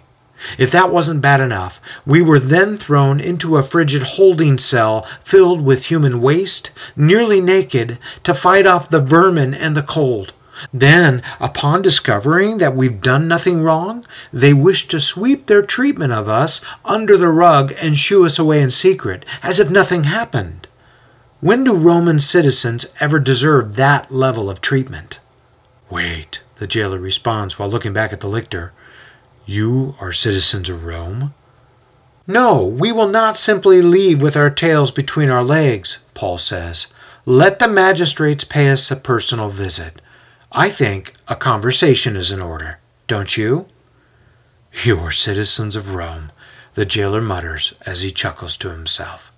If 0.58 0.72
that 0.72 0.92
wasn't 0.92 1.22
bad 1.22 1.42
enough, 1.42 1.82
we 2.06 2.22
were 2.22 2.40
then 2.40 2.78
thrown 2.78 3.20
into 3.20 3.58
a 3.58 3.64
frigid 3.64 4.04
holding 4.04 4.58
cell 4.58 5.04
filled 5.22 5.62
with 5.62 5.86
human 5.86 6.22
waste, 6.22 6.72
nearly 6.96 7.42
naked, 7.42 7.98
to 8.24 8.34
fight 8.34 8.66
off 8.66 8.90
the 8.90 9.02
vermin 9.02 9.54
and 9.54 9.76
the 9.76 9.84
cold. 9.84 10.34
Then, 10.74 11.24
upon 11.40 11.82
discovering 11.82 12.58
that 12.58 12.76
we've 12.76 13.02
done 13.02 13.28
nothing 13.28 13.62
wrong, 13.64 14.06
they 14.32 14.54
wish 14.54 14.88
to 14.90 15.00
sweep 15.00 15.46
their 15.46 15.62
treatment 15.62 16.12
of 16.12 16.28
us 16.28 16.62
under 16.84 17.18
the 17.18 17.30
rug 17.30 17.74
and 17.82 17.98
shoo 17.98 18.26
us 18.26 18.38
away 18.38 18.62
in 18.62 18.72
secret, 18.72 19.26
as 19.42 19.60
if 19.60 19.70
nothing 19.70 20.06
happened. 20.06 20.68
When 21.40 21.64
do 21.64 21.74
Roman 21.74 22.20
citizens 22.20 22.88
ever 23.00 23.20
deserve 23.20 23.76
that 23.78 24.12
level 24.12 24.50
of 24.50 24.60
treatment? 24.60 25.20
Wait, 25.90 26.44
the 26.58 26.68
jailer 26.68 27.00
responds 27.00 27.58
while 27.58 27.70
looking 27.70 27.94
back 27.94 28.14
at 28.14 28.20
the 28.20 28.28
lictor. 28.28 28.72
You 29.46 29.96
are 30.00 30.14
citizens 30.14 30.70
of 30.70 30.86
Rome? 30.86 31.34
No, 32.28 32.64
we 32.64 32.92
will 32.92 33.08
not 33.08 33.38
simply 33.38 33.82
leave 33.82 34.22
with 34.22 34.38
our 34.38 34.52
tails 34.52 34.92
between 34.92 35.30
our 35.30 35.44
legs, 35.44 35.98
Paul 36.14 36.38
says. 36.38 36.88
Let 37.26 37.58
the 37.58 37.68
magistrates 37.68 38.44
pay 38.44 38.70
us 38.70 38.92
a 38.92 38.96
personal 38.96 39.50
visit. 39.50 40.00
I 40.52 40.70
think 40.70 41.14
a 41.28 41.36
conversation 41.36 42.16
is 42.16 42.32
in 42.32 42.42
order, 42.42 42.80
don't 43.08 43.36
you? 43.36 43.68
You 44.84 45.00
are 45.00 45.12
citizens 45.12 45.76
of 45.76 45.96
Rome, 45.96 46.32
the 46.76 46.86
jailer 46.86 47.22
mutters 47.22 47.74
as 47.86 48.02
he 48.02 48.12
chuckles 48.12 48.56
to 48.58 48.70
himself. 48.70 49.32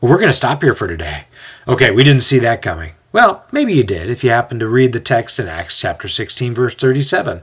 Well, 0.00 0.10
we're 0.10 0.18
going 0.18 0.28
to 0.28 0.32
stop 0.32 0.62
here 0.62 0.74
for 0.74 0.88
today. 0.88 1.26
Okay, 1.68 1.92
we 1.92 2.02
didn't 2.02 2.22
see 2.22 2.40
that 2.40 2.60
coming. 2.60 2.94
Well, 3.14 3.44
maybe 3.52 3.74
you 3.74 3.84
did 3.84 4.10
if 4.10 4.24
you 4.24 4.30
happen 4.30 4.58
to 4.58 4.66
read 4.66 4.92
the 4.92 4.98
text 4.98 5.38
in 5.38 5.46
Acts 5.46 5.78
chapter 5.78 6.08
16, 6.08 6.52
verse 6.52 6.74
37. 6.74 7.42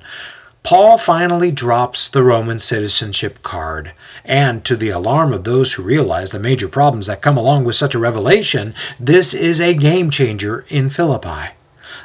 Paul 0.63 0.97
finally 0.97 1.49
drops 1.49 2.09
the 2.09 2.23
Roman 2.23 2.59
citizenship 2.59 3.41
card, 3.41 3.93
and 4.25 4.65
to 4.65 4.75
the 4.75 4.89
alarm 4.89 5.31
of 5.31 5.45
those 5.45 5.71
who 5.71 5.83
realize 5.83 6.31
the 6.31 6.39
major 6.39 6.67
problems 6.67 7.07
that 7.07 7.21
come 7.21 7.37
along 7.37 7.63
with 7.63 7.77
such 7.77 7.95
a 7.95 7.99
revelation, 7.99 8.75
this 8.99 9.33
is 9.33 9.61
a 9.61 9.73
game 9.73 10.11
changer 10.11 10.65
in 10.67 10.89
Philippi. 10.89 11.51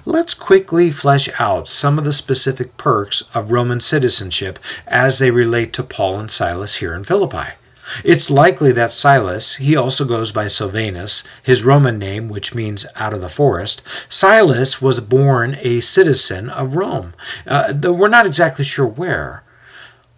Let's 0.05 0.35
quickly 0.35 0.93
flesh 0.93 1.29
out 1.41 1.69
some 1.69 1.99
of 1.99 2.05
the 2.05 2.13
specific 2.13 2.77
perks 2.77 3.23
of 3.35 3.51
Roman 3.51 3.81
citizenship 3.81 4.61
as 4.87 5.19
they 5.19 5.33
relate 5.33 5.73
to 5.73 5.83
Paul 5.83 6.21
and 6.21 6.31
Silas 6.31 6.77
here 6.77 6.95
in 6.95 7.03
Philippi. 7.03 7.55
It's 8.05 8.31
likely 8.31 8.73
that 8.73 8.93
Silas, 8.93 9.57
he 9.57 9.77
also 9.77 10.05
goes 10.05 10.33
by 10.33 10.47
Silvanus, 10.47 11.25
his 11.43 11.65
Roman 11.65 11.99
name, 11.99 12.29
which 12.29 12.55
means 12.55 12.87
out 12.97 13.13
of 13.13 13.21
the 13.21 13.29
forest. 13.29 13.83
Silas 14.09 14.83
was 14.83 15.01
born 15.01 15.57
a 15.61 15.81
citizen 15.81 16.51
of 16.51 16.77
Rome. 16.77 17.15
Uh, 17.47 17.73
we're 17.83 18.09
not 18.09 18.27
exactly 18.27 18.65
sure 18.65 18.87
where. 18.87 19.45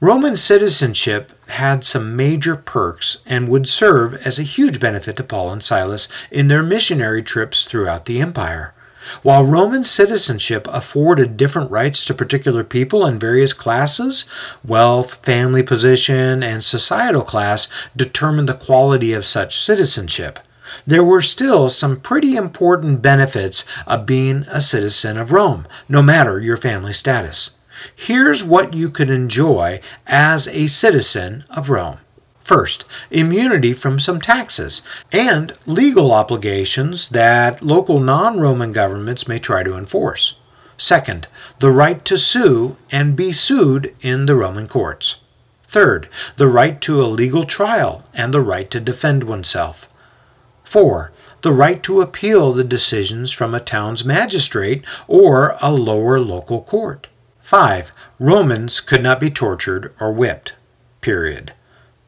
Roman 0.01 0.37
citizenship 0.37 1.33
had 1.49 1.85
some 1.85 2.15
major 2.15 2.55
perks 2.55 3.19
and 3.27 3.49
would 3.49 3.69
serve 3.69 4.15
as 4.25 4.39
a 4.39 4.45
huge 4.45 4.79
benefit 4.79 5.17
to 5.17 5.25
Paul 5.25 5.51
and 5.51 5.63
Silas 5.63 6.07
in 6.31 6.47
their 6.47 6.63
missionary 6.63 7.23
trips 7.23 7.65
throughout 7.65 8.05
the 8.05 8.21
empire. 8.21 8.75
While 9.23 9.45
Roman 9.45 9.85
citizenship 9.85 10.69
afforded 10.71 11.37
different 11.37 11.71
rights 11.71 12.05
to 12.05 12.15
particular 12.15 12.65
people 12.65 13.07
in 13.07 13.19
various 13.19 13.53
classes, 13.53 14.25
wealth, 14.65 15.25
family 15.25 15.63
position, 15.63 16.43
and 16.43 16.63
societal 16.63 17.23
class 17.23 17.69
determined 17.97 18.49
the 18.49 18.55
quality 18.55 19.13
of 19.13 19.27
such 19.27 19.63
citizenship. 19.63 20.39
There 20.87 21.05
were 21.05 21.23
still 21.23 21.69
some 21.69 22.01
pretty 22.01 22.37
important 22.37 23.01
benefits 23.03 23.65
of 23.87 24.07
being 24.07 24.45
a 24.49 24.61
citizen 24.61 25.17
of 25.17 25.33
Rome, 25.33 25.67
no 25.89 26.03
matter 26.03 26.39
your 26.41 26.57
family 26.57 26.93
status. 26.93 27.51
Here's 27.95 28.43
what 28.45 28.75
you 28.75 28.91
could 28.91 29.11
enjoy 29.11 29.81
as 30.07 30.49
a 30.49 30.67
citizen 30.67 31.45
of 31.51 31.71
Rome. 31.71 31.99
First, 32.49 32.87
immunity 33.11 33.75
from 33.75 34.01
some 34.01 34.23
taxes 34.23 34.81
and 35.13 35.53
legal 35.67 36.11
obligations 36.13 37.11
that 37.11 37.61
local 37.61 38.01
non 38.01 38.41
Roman 38.41 38.73
governments 38.73 39.29
may 39.29 39.39
try 39.39 39.63
to 39.63 39.77
enforce. 39.77 40.37
Second, 40.79 41.29
the 41.61 41.71
right 41.71 42.03
to 42.07 42.17
sue 42.17 42.79
and 42.91 43.15
be 43.15 43.33
sued 43.33 43.95
in 44.01 44.25
the 44.25 44.35
Roman 44.35 44.67
courts. 44.67 45.21
Third, 45.65 46.09
the 46.39 46.49
right 46.49 46.81
to 46.81 47.03
a 47.03 47.13
legal 47.23 47.45
trial 47.45 48.05
and 48.15 48.33
the 48.33 48.41
right 48.41 48.71
to 48.71 48.81
defend 48.81 49.25
oneself. 49.25 49.87
Four, 50.65 51.13
the 51.43 51.53
right 51.53 51.83
to 51.83 52.01
appeal 52.01 52.55
the 52.55 52.65
decisions 52.65 53.31
from 53.31 53.55
a 53.55 53.61
town's 53.61 54.07
magistrate 54.07 54.83
or 55.07 55.59
a 55.61 55.71
lower 55.71 56.19
local 56.19 56.63
court. 56.63 57.09
5. 57.43 57.93
Romans 58.19 58.81
could 58.81 59.03
not 59.03 59.21
be 59.21 59.31
tortured 59.31 59.95
or 60.01 60.13
whipped. 60.15 60.55
Period. 61.03 61.53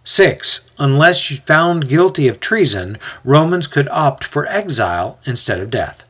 6. 0.04 0.60
Unless 0.78 1.18
found 1.36 1.88
guilty 1.88 2.26
of 2.26 2.40
treason, 2.40 2.98
Romans 3.22 3.66
could 3.66 3.88
opt 3.88 4.24
for 4.24 4.46
exile 4.46 5.18
instead 5.26 5.60
of 5.60 5.70
death. 5.70 6.04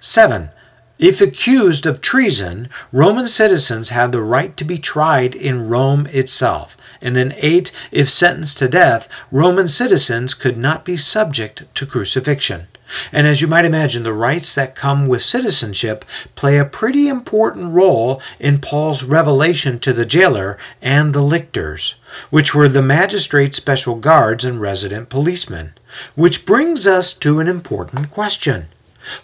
7. 0.00 0.50
If 0.98 1.20
accused 1.20 1.86
of 1.86 2.00
treason, 2.00 2.68
Roman 2.90 3.28
citizens 3.28 3.90
had 3.90 4.10
the 4.10 4.22
right 4.22 4.56
to 4.56 4.64
be 4.64 4.78
tried 4.78 5.36
in 5.36 5.68
Rome 5.68 6.06
itself. 6.06 6.76
And 7.00 7.14
then 7.14 7.34
8. 7.36 7.70
If 7.92 8.10
sentenced 8.10 8.58
to 8.58 8.68
death, 8.68 9.08
Roman 9.30 9.68
citizens 9.68 10.34
could 10.34 10.58
not 10.58 10.84
be 10.84 10.96
subject 10.96 11.72
to 11.76 11.86
crucifixion. 11.86 12.66
And 13.12 13.28
as 13.28 13.40
you 13.40 13.46
might 13.46 13.64
imagine, 13.64 14.02
the 14.02 14.12
rights 14.12 14.54
that 14.56 14.74
come 14.74 15.06
with 15.06 15.22
citizenship 15.22 16.04
play 16.34 16.58
a 16.58 16.64
pretty 16.64 17.06
important 17.06 17.72
role 17.72 18.20
in 18.40 18.58
Paul's 18.58 19.04
revelation 19.04 19.78
to 19.80 19.92
the 19.92 20.06
jailer 20.06 20.58
and 20.82 21.14
the 21.14 21.22
lictors, 21.22 21.96
which 22.30 22.54
were 22.54 22.68
the 22.68 22.82
magistrate's 22.82 23.58
special 23.58 23.94
guards 23.96 24.44
and 24.44 24.60
resident 24.60 25.10
policemen. 25.10 25.74
Which 26.16 26.44
brings 26.44 26.86
us 26.86 27.12
to 27.14 27.38
an 27.38 27.46
important 27.46 28.10
question. 28.10 28.68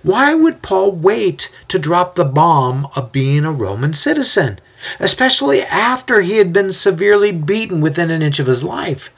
Why 0.03 0.35
would 0.35 0.62
Paul 0.62 0.93
wait 0.93 1.50
to 1.69 1.79
drop 1.79 2.14
the 2.14 2.25
bomb 2.25 2.88
of 2.95 3.12
being 3.12 3.45
a 3.45 3.53
Roman 3.53 3.93
citizen, 3.93 4.59
especially 4.99 5.62
after 5.62 6.21
he 6.21 6.38
had 6.38 6.53
been 6.53 6.73
severely 6.73 7.33
beaten 7.33 7.81
within 7.81 8.11
an 8.11 8.23
inch 8.23 8.38
of 8.38 8.47
his 8.47 8.64
life? 8.64 9.11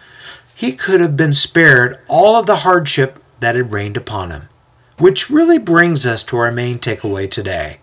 He 0.54 0.72
could 0.72 1.00
have 1.00 1.16
been 1.16 1.32
spared 1.32 1.98
all 2.08 2.36
of 2.36 2.46
the 2.46 2.56
hardship 2.56 3.22
that 3.40 3.56
had 3.56 3.72
rained 3.72 3.96
upon 3.96 4.30
him. 4.30 4.48
Which 4.98 5.28
really 5.28 5.58
brings 5.58 6.06
us 6.06 6.22
to 6.24 6.38
our 6.38 6.50
main 6.50 6.78
takeaway 6.78 7.30
today 7.30 7.80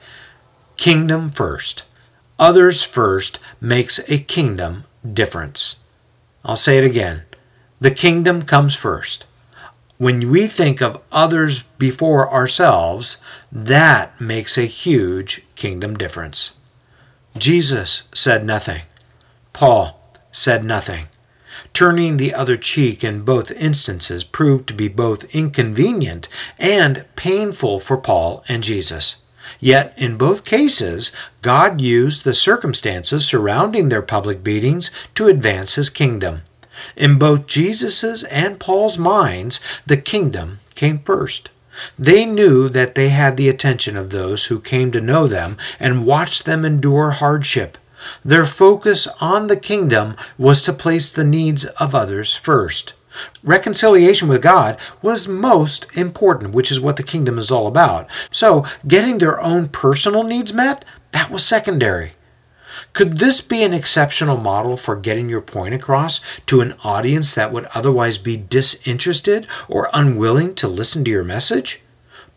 Kingdom 0.78 1.30
first. 1.30 1.84
Others 2.40 2.84
first 2.84 3.40
makes 3.62 4.00
a 4.08 4.18
kingdom 4.18 4.86
difference. 5.14 5.78
I'll 6.44 6.56
say 6.56 6.80
it 6.80 6.84
again. 6.84 7.24
The 7.80 7.92
kingdom 7.92 8.42
comes 8.42 8.76
first 8.76 9.28
when 10.04 10.30
we 10.30 10.48
think 10.48 10.82
of 10.82 11.02
others 11.14 11.64
before 11.80 12.30
ourselves, 12.30 13.18
that 13.50 14.20
makes 14.20 14.58
a 14.58 14.66
huge 14.66 15.44
kingdom 15.56 15.96
difference. 15.96 16.52
Jesus 17.38 18.04
said 18.14 18.44
nothing. 18.44 18.82
Paul 19.54 20.02
said 20.30 20.66
nothing. 20.66 21.08
Turning 21.72 22.18
the 22.18 22.34
other 22.34 22.58
cheek 22.58 23.02
in 23.02 23.22
both 23.22 23.50
instances 23.52 24.26
proved 24.26 24.68
to 24.68 24.74
be 24.74 24.90
both 24.90 25.34
inconvenient 25.34 26.28
and 26.60 27.06
painful 27.16 27.80
for 27.80 27.96
Paul 27.96 28.44
and 28.50 28.62
Jesus. 28.62 29.22
Yet, 29.62 29.94
in 29.98 30.18
both 30.18 30.44
cases, 30.44 31.14
God 31.42 31.80
used 31.80 32.26
the 32.26 32.34
circumstances 32.34 33.26
surrounding 33.26 33.88
their 33.88 34.02
public 34.02 34.44
beatings 34.44 34.92
to 35.16 35.28
advance 35.28 35.76
his 35.76 35.90
kingdom. 35.90 36.42
In 36.96 37.18
both 37.18 37.48
Jesus's 37.48 38.24
and 38.26 38.60
Paul's 38.60 38.98
minds, 38.98 39.60
the 39.86 39.98
kingdom 39.98 40.60
came 40.76 41.00
first. 41.00 41.50
They 41.98 42.26
knew 42.26 42.70
that 42.70 42.96
they 42.96 43.10
had 43.10 43.36
the 43.36 43.50
attention 43.50 43.98
of 43.98 44.10
those 44.12 44.46
who 44.46 44.60
came 44.60 44.92
to 44.92 45.02
know 45.02 45.28
them 45.28 45.58
and 45.80 46.06
watched 46.06 46.46
them 46.46 46.66
endure 46.66 47.12
hardship. 47.12 47.78
Their 48.24 48.46
focus 48.46 49.08
on 49.20 49.48
the 49.48 49.56
kingdom 49.56 50.16
was 50.38 50.64
to 50.64 50.74
place 50.74 51.12
the 51.12 51.24
needs 51.24 51.66
of 51.66 51.96
others 51.96 52.36
first. 52.36 52.94
Reconciliation 53.44 54.28
with 54.28 54.42
God 54.42 54.78
was 55.02 55.28
most 55.28 55.86
important, 55.94 56.54
which 56.54 56.72
is 56.72 56.82
what 56.82 56.96
the 56.96 57.04
kingdom 57.04 57.38
is 57.38 57.52
all 57.52 57.68
about. 57.68 58.10
So, 58.32 58.66
getting 58.88 59.20
their 59.20 59.40
own 59.40 59.70
personal 59.70 60.24
needs 60.24 60.54
met, 60.54 60.84
that 61.12 61.30
was 61.30 61.46
secondary. 61.46 62.14
Could 62.94 63.20
this 63.20 63.42
be 63.42 63.64
an 63.64 63.74
exceptional 63.74 64.38
model 64.38 64.78
for 64.78 64.96
getting 64.96 65.30
your 65.30 65.42
point 65.42 65.74
across 65.74 66.22
to 66.48 66.62
an 66.62 66.76
audience 66.84 67.34
that 67.36 67.52
would 67.52 67.66
otherwise 67.74 68.18
be 68.18 68.38
disinterested 68.38 69.48
or 69.68 69.90
unwilling 69.94 70.56
to 70.56 70.68
listen 70.68 71.04
to 71.06 71.12
your 71.12 71.24
message? 71.24 71.82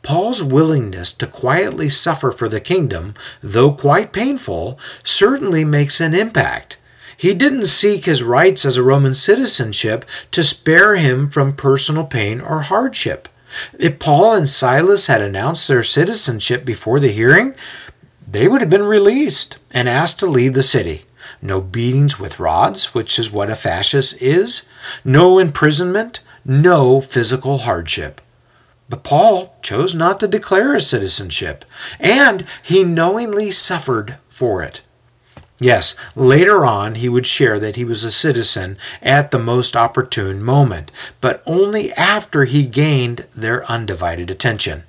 Paul's 0.02 0.42
willingness 0.42 1.12
to 1.12 1.26
quietly 1.26 1.88
suffer 1.88 2.30
for 2.30 2.48
the 2.48 2.60
kingdom, 2.60 3.14
though 3.42 3.72
quite 3.72 4.12
painful, 4.12 4.78
certainly 5.02 5.64
makes 5.64 6.00
an 6.00 6.14
impact. 6.14 6.78
He 7.16 7.34
didn't 7.34 7.66
seek 7.66 8.04
his 8.04 8.22
rights 8.22 8.64
as 8.64 8.76
a 8.76 8.82
Roman 8.82 9.14
citizenship 9.14 10.04
to 10.30 10.44
spare 10.44 10.96
him 10.96 11.30
from 11.30 11.56
personal 11.56 12.04
pain 12.04 12.40
or 12.40 12.60
hardship. 12.62 13.28
If 13.78 13.98
Paul 13.98 14.34
and 14.34 14.48
Silas 14.48 15.06
had 15.06 15.22
announced 15.22 15.66
their 15.66 15.82
citizenship 15.82 16.64
before 16.64 17.00
the 17.00 17.10
hearing, 17.10 17.54
they 18.36 18.48
would 18.48 18.60
have 18.60 18.68
been 18.68 18.82
released 18.82 19.56
and 19.70 19.88
asked 19.88 20.18
to 20.18 20.26
leave 20.26 20.52
the 20.52 20.62
city. 20.62 21.06
No 21.40 21.58
beatings 21.58 22.20
with 22.20 22.38
rods, 22.38 22.92
which 22.92 23.18
is 23.18 23.32
what 23.32 23.48
a 23.48 23.56
fascist 23.56 24.20
is, 24.20 24.66
no 25.06 25.38
imprisonment, 25.38 26.20
no 26.44 27.00
physical 27.00 27.60
hardship. 27.60 28.20
But 28.90 29.04
Paul 29.04 29.56
chose 29.62 29.94
not 29.94 30.20
to 30.20 30.28
declare 30.28 30.74
his 30.74 30.86
citizenship, 30.86 31.64
and 31.98 32.44
he 32.62 32.84
knowingly 32.84 33.52
suffered 33.52 34.18
for 34.28 34.62
it. 34.62 34.82
Yes, 35.58 35.94
later 36.14 36.66
on 36.66 36.96
he 36.96 37.08
would 37.08 37.26
share 37.26 37.58
that 37.58 37.76
he 37.76 37.86
was 37.86 38.04
a 38.04 38.12
citizen 38.12 38.76
at 39.00 39.30
the 39.30 39.38
most 39.38 39.74
opportune 39.74 40.42
moment, 40.42 40.90
but 41.22 41.42
only 41.46 41.90
after 41.94 42.44
he 42.44 42.66
gained 42.66 43.26
their 43.34 43.64
undivided 43.64 44.30
attention. 44.30 44.84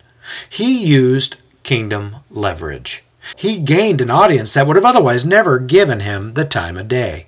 He 0.49 0.85
used 0.85 1.37
kingdom 1.63 2.17
leverage. 2.29 3.05
He 3.35 3.57
gained 3.59 4.01
an 4.01 4.09
audience 4.09 4.53
that 4.53 4.65
would 4.65 4.75
have 4.75 4.85
otherwise 4.85 5.25
never 5.25 5.59
given 5.59 5.99
him 5.99 6.33
the 6.33 6.45
time 6.45 6.77
of 6.77 6.87
day. 6.87 7.27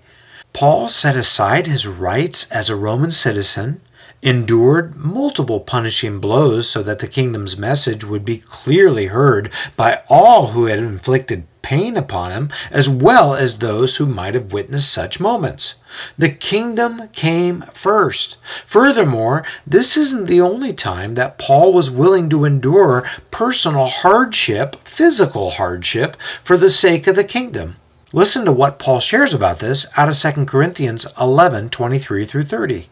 Paul 0.53 0.87
set 0.87 1.15
aside 1.15 1.67
his 1.67 1.87
rights 1.87 2.49
as 2.51 2.69
a 2.69 2.75
Roman 2.75 3.11
citizen, 3.11 3.81
endured 4.21 4.95
multiple 4.95 5.59
punishing 5.59 6.19
blows 6.19 6.69
so 6.69 6.83
that 6.83 6.99
the 6.99 7.07
kingdom's 7.07 7.57
message 7.57 8.03
would 8.03 8.25
be 8.25 8.37
clearly 8.37 9.07
heard 9.07 9.51
by 9.75 10.01
all 10.09 10.47
who 10.47 10.65
had 10.65 10.79
inflicted 10.79 11.45
pain 11.61 11.95
upon 11.97 12.31
him, 12.31 12.49
as 12.71 12.89
well 12.89 13.35
as 13.35 13.59
those 13.59 13.97
who 13.97 14.05
might 14.05 14.33
have 14.33 14.51
witnessed 14.51 14.91
such 14.91 15.19
moments. 15.19 15.75
The 16.17 16.29
kingdom 16.29 17.09
came 17.09 17.61
first. 17.73 18.37
Furthermore, 18.65 19.45
this 19.67 19.95
isn't 19.95 20.25
the 20.25 20.41
only 20.41 20.73
time 20.73 21.15
that 21.15 21.37
Paul 21.37 21.71
was 21.71 21.91
willing 21.91 22.29
to 22.29 22.45
endure 22.45 23.05
personal 23.29 23.87
hardship, 23.87 24.75
physical 24.83 25.51
hardship, 25.51 26.17
for 26.43 26.57
the 26.57 26.69
sake 26.69 27.07
of 27.07 27.15
the 27.15 27.23
kingdom. 27.23 27.75
Listen 28.11 28.45
to 28.45 28.51
what 28.51 28.79
Paul 28.79 28.99
shares 28.99 29.35
about 29.35 29.59
this 29.59 29.85
out 29.95 30.09
of 30.09 30.17
2 30.17 30.45
Corinthians 30.45 31.05
11 31.19 31.69
23 31.69 32.25
through 32.25 32.45
30. 32.45 32.89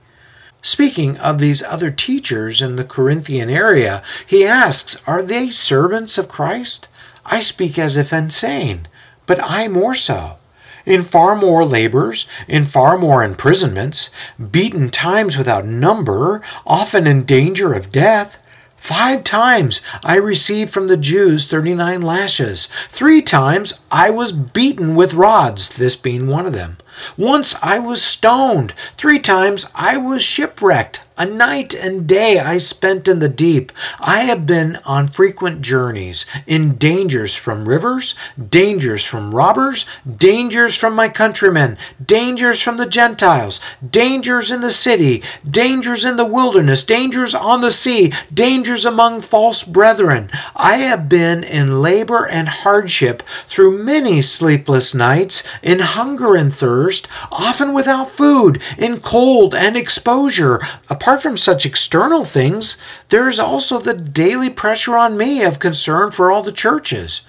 Speaking 0.62 1.18
of 1.18 1.40
these 1.40 1.64
other 1.64 1.92
teachers 1.92 2.62
in 2.62 2.76
the 2.76 2.84
Corinthian 2.84 3.50
area, 3.50 4.04
he 4.26 4.46
asks, 4.46 5.02
Are 5.08 5.22
they 5.22 5.50
servants 5.50 6.18
of 6.18 6.28
Christ? 6.28 6.88
I 7.26 7.40
speak 7.40 7.78
as 7.78 7.98
if 7.98 8.12
insane, 8.12 8.88
but 9.26 9.40
I 9.42 9.68
more 9.68 9.96
so. 9.96 10.38
In 10.86 11.04
far 11.04 11.36
more 11.36 11.66
labors, 11.66 12.28
in 12.48 12.66
far 12.66 12.98
more 12.98 13.22
imprisonments, 13.24 14.10
beaten 14.52 14.90
times 14.90 15.38
without 15.38 15.66
number, 15.66 16.42
often 16.66 17.06
in 17.06 17.26
danger 17.26 17.74
of 17.74 17.92
death. 17.92 18.42
Five 18.78 19.26
times 19.26 19.82
I 20.04 20.16
received 20.16 20.72
from 20.72 20.88
the 20.88 20.96
Jews 20.96 21.46
39 21.48 22.02
lashes. 22.02 22.70
Three 22.88 23.22
times 23.22 23.82
I 23.92 24.10
was 24.10 24.32
beaten 24.32 24.96
with 24.96 25.14
rods, 25.14 25.70
this 25.70 25.98
being 25.98 26.28
one 26.28 26.46
of 26.46 26.54
them. 26.54 26.78
Once 27.18 27.56
I 27.62 27.80
was 27.80 28.02
stoned. 28.02 28.74
Three 28.98 29.20
times 29.20 29.70
I 29.76 29.98
was 29.98 30.22
shipwrecked. 30.24 31.02
A 31.20 31.26
night 31.26 31.74
and 31.74 32.06
day 32.06 32.40
I 32.40 32.60
spent 32.60 33.08
in 33.08 33.18
the 33.18 33.28
deep. 33.28 33.72
I 34.00 34.20
have 34.20 34.46
been 34.46 34.78
on 34.86 35.08
frequent 35.08 35.64
journeys, 35.64 36.28
in 36.46 36.76
dangers 36.76 37.34
from 37.34 37.68
rivers, 37.68 38.14
dangers 38.38 39.04
from 39.04 39.34
robbers, 39.34 39.88
dangers 40.08 40.76
from 40.76 40.94
my 40.94 41.10
countrymen, 41.10 41.76
dangers 42.06 42.62
from 42.62 42.78
the 42.78 42.86
Gentiles, 42.86 43.60
dangers 43.90 44.52
in 44.52 44.62
the 44.62 44.70
city, 44.70 45.24
dangers 45.50 46.06
in 46.06 46.18
the 46.18 46.26
wilderness, 46.26 46.86
dangers 46.86 47.34
on 47.34 47.62
the 47.62 47.72
sea, 47.72 48.14
dangers 48.32 48.86
among 48.86 49.22
false 49.22 49.64
brethren. 49.64 50.30
I 50.56 50.76
have 50.76 51.10
been 51.10 51.44
in 51.44 51.82
labor 51.82 52.28
and 52.28 52.48
hardship 52.48 53.24
through 53.48 53.84
many 53.84 54.22
sleepless 54.22 54.94
nights, 54.94 55.42
in 55.64 55.80
hunger 55.80 56.36
and 56.36 56.54
thirst, 56.54 57.08
often 57.32 57.74
without 57.74 58.08
food, 58.08 58.62
in 58.78 59.00
cold 59.00 59.56
and 59.56 59.76
exposure 59.76 60.60
apart 61.08 61.22
from 61.22 61.38
such 61.38 61.66
external 61.66 62.26
things, 62.26 62.76
there 63.08 63.30
is 63.30 63.40
also 63.40 63.80
the 63.80 63.94
daily 63.94 64.50
pressure 64.50 64.98
on 64.98 65.16
me 65.16 65.42
of 65.42 65.58
concern 65.58 66.12
for 66.12 66.30
all 66.30 66.44
the 66.44 66.52
churches. 66.52 67.22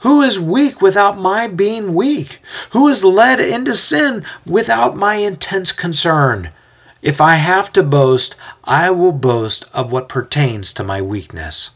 Who 0.00 0.20
is 0.20 0.38
weak 0.38 0.82
without 0.82 1.16
my 1.16 1.48
being 1.48 1.94
weak? 1.94 2.42
Who 2.72 2.88
is 2.88 3.02
led 3.02 3.40
into 3.40 3.74
sin 3.74 4.26
without 4.44 4.98
my 4.98 5.14
intense 5.14 5.72
concern? 5.72 6.50
If 7.00 7.22
I 7.22 7.36
have 7.36 7.72
to 7.72 7.82
boast, 7.82 8.34
I 8.64 8.90
will 8.90 9.12
boast 9.12 9.64
of 9.72 9.90
what 9.90 10.10
pertains 10.10 10.70
to 10.74 10.84
my 10.84 11.00
weakness. 11.00 11.70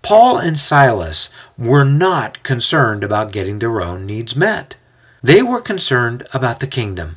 Paul 0.00 0.38
and 0.38 0.58
Silas 0.58 1.28
were 1.58 1.84
not 1.84 2.42
concerned 2.42 3.04
about 3.04 3.32
getting 3.32 3.58
their 3.58 3.82
own 3.82 4.06
needs 4.06 4.34
met. 4.34 4.76
They 5.22 5.42
were 5.42 5.60
concerned 5.60 6.26
about 6.32 6.60
the 6.60 6.66
kingdom 6.66 7.16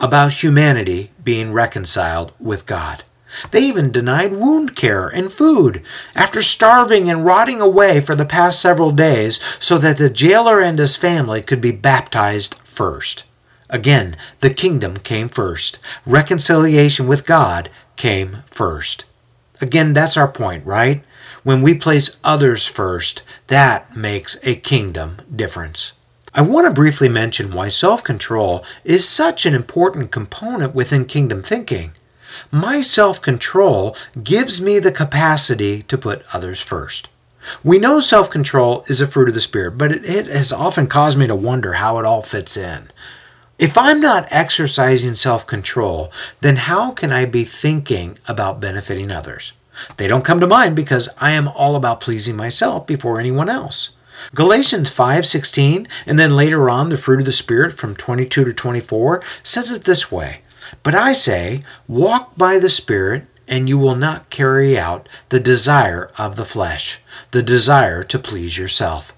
about 0.00 0.42
humanity 0.42 1.10
being 1.22 1.52
reconciled 1.52 2.32
with 2.38 2.66
God. 2.66 3.04
They 3.50 3.60
even 3.60 3.92
denied 3.92 4.32
wound 4.32 4.74
care 4.74 5.08
and 5.08 5.30
food 5.30 5.82
after 6.14 6.42
starving 6.42 7.10
and 7.10 7.24
rotting 7.24 7.60
away 7.60 8.00
for 8.00 8.14
the 8.14 8.24
past 8.24 8.60
several 8.60 8.90
days 8.90 9.40
so 9.60 9.78
that 9.78 9.98
the 9.98 10.10
jailer 10.10 10.60
and 10.60 10.78
his 10.78 10.96
family 10.96 11.42
could 11.42 11.60
be 11.60 11.70
baptized 11.70 12.54
first. 12.56 13.24
Again, 13.70 14.16
the 14.40 14.50
kingdom 14.50 14.96
came 14.98 15.28
first. 15.28 15.78
Reconciliation 16.06 17.06
with 17.06 17.26
God 17.26 17.68
came 17.96 18.38
first. 18.46 19.04
Again, 19.60 19.92
that's 19.92 20.16
our 20.16 20.28
point, 20.28 20.64
right? 20.64 21.04
When 21.42 21.62
we 21.62 21.74
place 21.74 22.16
others 22.24 22.66
first, 22.66 23.22
that 23.48 23.96
makes 23.96 24.38
a 24.42 24.54
kingdom 24.54 25.18
difference. 25.34 25.92
I 26.34 26.42
want 26.42 26.66
to 26.66 26.72
briefly 26.72 27.08
mention 27.08 27.52
why 27.52 27.68
self 27.68 28.04
control 28.04 28.64
is 28.84 29.08
such 29.08 29.46
an 29.46 29.54
important 29.54 30.10
component 30.10 30.74
within 30.74 31.04
kingdom 31.04 31.42
thinking. 31.42 31.92
My 32.50 32.82
self 32.82 33.22
control 33.22 33.96
gives 34.22 34.60
me 34.60 34.78
the 34.78 34.92
capacity 34.92 35.82
to 35.84 35.96
put 35.98 36.24
others 36.32 36.60
first. 36.60 37.08
We 37.64 37.78
know 37.78 38.00
self 38.00 38.30
control 38.30 38.84
is 38.88 39.00
a 39.00 39.06
fruit 39.06 39.28
of 39.28 39.34
the 39.34 39.40
Spirit, 39.40 39.78
but 39.78 39.90
it, 39.90 40.04
it, 40.04 40.26
has 40.26 40.52
often 40.52 40.86
caused 40.86 41.18
me 41.18 41.26
to 41.26 41.34
wonder 41.34 41.74
how 41.74 41.98
it 41.98 42.04
all 42.04 42.22
fits 42.22 42.56
in. 42.56 42.90
If 43.58 43.78
I'm 43.78 44.00
not 44.00 44.28
exercising 44.30 45.14
self 45.14 45.46
control, 45.46 46.12
then 46.42 46.56
how 46.56 46.90
can 46.90 47.10
I 47.10 47.24
be 47.24 47.44
thinking 47.44 48.18
about 48.28 48.60
benefiting 48.60 49.10
others? 49.10 49.54
They 49.96 50.08
don't 50.08 50.24
come 50.24 50.40
to 50.40 50.46
mind 50.46 50.76
because 50.76 51.08
I 51.18 51.30
am 51.30 51.48
all 51.48 51.74
about 51.74 52.00
pleasing 52.00 52.36
myself 52.36 52.86
before 52.86 53.18
anyone 53.18 53.48
else. 53.48 53.90
Galatians 54.34 54.90
5:16 54.90 55.86
and 56.06 56.18
then 56.18 56.36
later 56.36 56.68
on 56.68 56.88
the 56.88 56.96
fruit 56.96 57.20
of 57.20 57.26
the 57.26 57.32
spirit 57.32 57.76
from 57.76 57.94
22 57.94 58.44
to 58.44 58.52
24 58.52 59.22
says 59.42 59.70
it 59.70 59.84
this 59.84 60.10
way, 60.10 60.42
"But 60.82 60.94
I 60.94 61.12
say, 61.12 61.64
walk 61.86 62.36
by 62.36 62.58
the 62.58 62.68
spirit 62.68 63.26
and 63.46 63.68
you 63.68 63.78
will 63.78 63.96
not 63.96 64.30
carry 64.30 64.78
out 64.78 65.08
the 65.30 65.40
desire 65.40 66.10
of 66.18 66.36
the 66.36 66.44
flesh, 66.44 67.00
the 67.30 67.42
desire 67.42 68.02
to 68.04 68.18
please 68.18 68.58
yourself. 68.58 69.14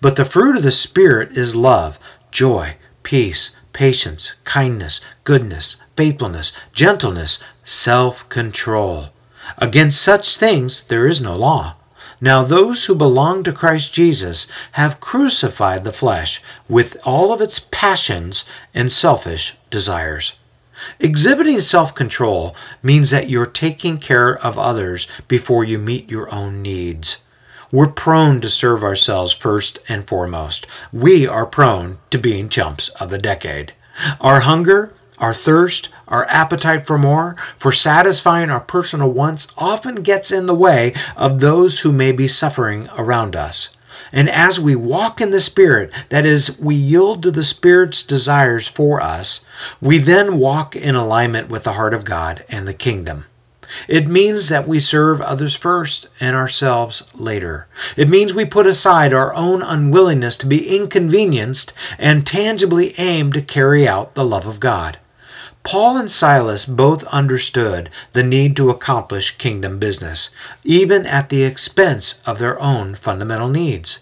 But 0.00 0.16
the 0.16 0.24
fruit 0.24 0.56
of 0.56 0.62
the 0.62 0.70
spirit 0.70 1.36
is 1.36 1.54
love, 1.54 1.98
joy, 2.30 2.76
peace, 3.02 3.50
patience, 3.72 4.34
kindness, 4.44 5.00
goodness, 5.24 5.76
faithfulness, 5.96 6.52
gentleness, 6.72 7.40
self-control. 7.64 9.10
Against 9.58 10.00
such 10.00 10.36
things 10.36 10.84
there 10.88 11.06
is 11.06 11.20
no 11.20 11.36
law." 11.36 11.74
Now, 12.24 12.42
those 12.42 12.86
who 12.86 12.94
belong 12.94 13.42
to 13.42 13.52
Christ 13.52 13.92
Jesus 13.92 14.46
have 14.72 14.98
crucified 14.98 15.84
the 15.84 15.92
flesh 15.92 16.42
with 16.70 16.96
all 17.04 17.34
of 17.34 17.42
its 17.42 17.58
passions 17.70 18.46
and 18.72 18.90
selfish 18.90 19.58
desires. 19.68 20.38
Exhibiting 20.98 21.60
self 21.60 21.94
control 21.94 22.56
means 22.82 23.10
that 23.10 23.28
you're 23.28 23.44
taking 23.44 23.98
care 23.98 24.38
of 24.38 24.58
others 24.58 25.06
before 25.28 25.64
you 25.64 25.78
meet 25.78 26.10
your 26.10 26.34
own 26.34 26.62
needs. 26.62 27.18
We're 27.70 27.88
prone 27.88 28.40
to 28.40 28.48
serve 28.48 28.82
ourselves 28.82 29.34
first 29.34 29.78
and 29.86 30.08
foremost. 30.08 30.66
We 30.94 31.26
are 31.26 31.44
prone 31.44 31.98
to 32.10 32.16
being 32.16 32.48
chumps 32.48 32.88
of 33.00 33.10
the 33.10 33.18
decade. 33.18 33.74
Our 34.18 34.40
hunger, 34.40 34.94
our 35.18 35.34
thirst, 35.34 35.88
our 36.08 36.26
appetite 36.26 36.86
for 36.86 36.98
more, 36.98 37.36
for 37.56 37.72
satisfying 37.72 38.50
our 38.50 38.60
personal 38.60 39.10
wants, 39.10 39.48
often 39.56 39.96
gets 39.96 40.30
in 40.30 40.46
the 40.46 40.54
way 40.54 40.94
of 41.16 41.40
those 41.40 41.80
who 41.80 41.92
may 41.92 42.12
be 42.12 42.28
suffering 42.28 42.88
around 42.96 43.36
us. 43.36 43.74
And 44.12 44.28
as 44.28 44.60
we 44.60 44.76
walk 44.76 45.20
in 45.20 45.30
the 45.30 45.40
Spirit, 45.40 45.92
that 46.08 46.26
is, 46.26 46.58
we 46.58 46.74
yield 46.74 47.22
to 47.22 47.30
the 47.30 47.44
Spirit's 47.44 48.02
desires 48.02 48.68
for 48.68 49.00
us, 49.00 49.40
we 49.80 49.98
then 49.98 50.38
walk 50.38 50.76
in 50.76 50.94
alignment 50.94 51.48
with 51.48 51.64
the 51.64 51.74
heart 51.74 51.94
of 51.94 52.04
God 52.04 52.44
and 52.48 52.66
the 52.66 52.74
kingdom. 52.74 53.26
It 53.88 54.06
means 54.06 54.48
that 54.48 54.68
we 54.68 54.78
serve 54.78 55.20
others 55.20 55.56
first 55.56 56.06
and 56.20 56.36
ourselves 56.36 57.04
later. 57.14 57.66
It 57.96 58.08
means 58.08 58.34
we 58.34 58.44
put 58.44 58.66
aside 58.66 59.12
our 59.12 59.34
own 59.34 59.62
unwillingness 59.62 60.36
to 60.36 60.46
be 60.46 60.76
inconvenienced 60.76 61.72
and 61.98 62.26
tangibly 62.26 62.94
aim 62.98 63.32
to 63.32 63.42
carry 63.42 63.88
out 63.88 64.14
the 64.14 64.24
love 64.24 64.46
of 64.46 64.60
God. 64.60 64.98
Paul 65.64 65.96
and 65.96 66.10
Silas 66.10 66.66
both 66.66 67.04
understood 67.04 67.88
the 68.12 68.22
need 68.22 68.54
to 68.56 68.68
accomplish 68.68 69.38
kingdom 69.38 69.78
business, 69.78 70.28
even 70.62 71.06
at 71.06 71.30
the 71.30 71.42
expense 71.42 72.22
of 72.26 72.38
their 72.38 72.60
own 72.60 72.94
fundamental 72.94 73.48
needs. 73.48 73.98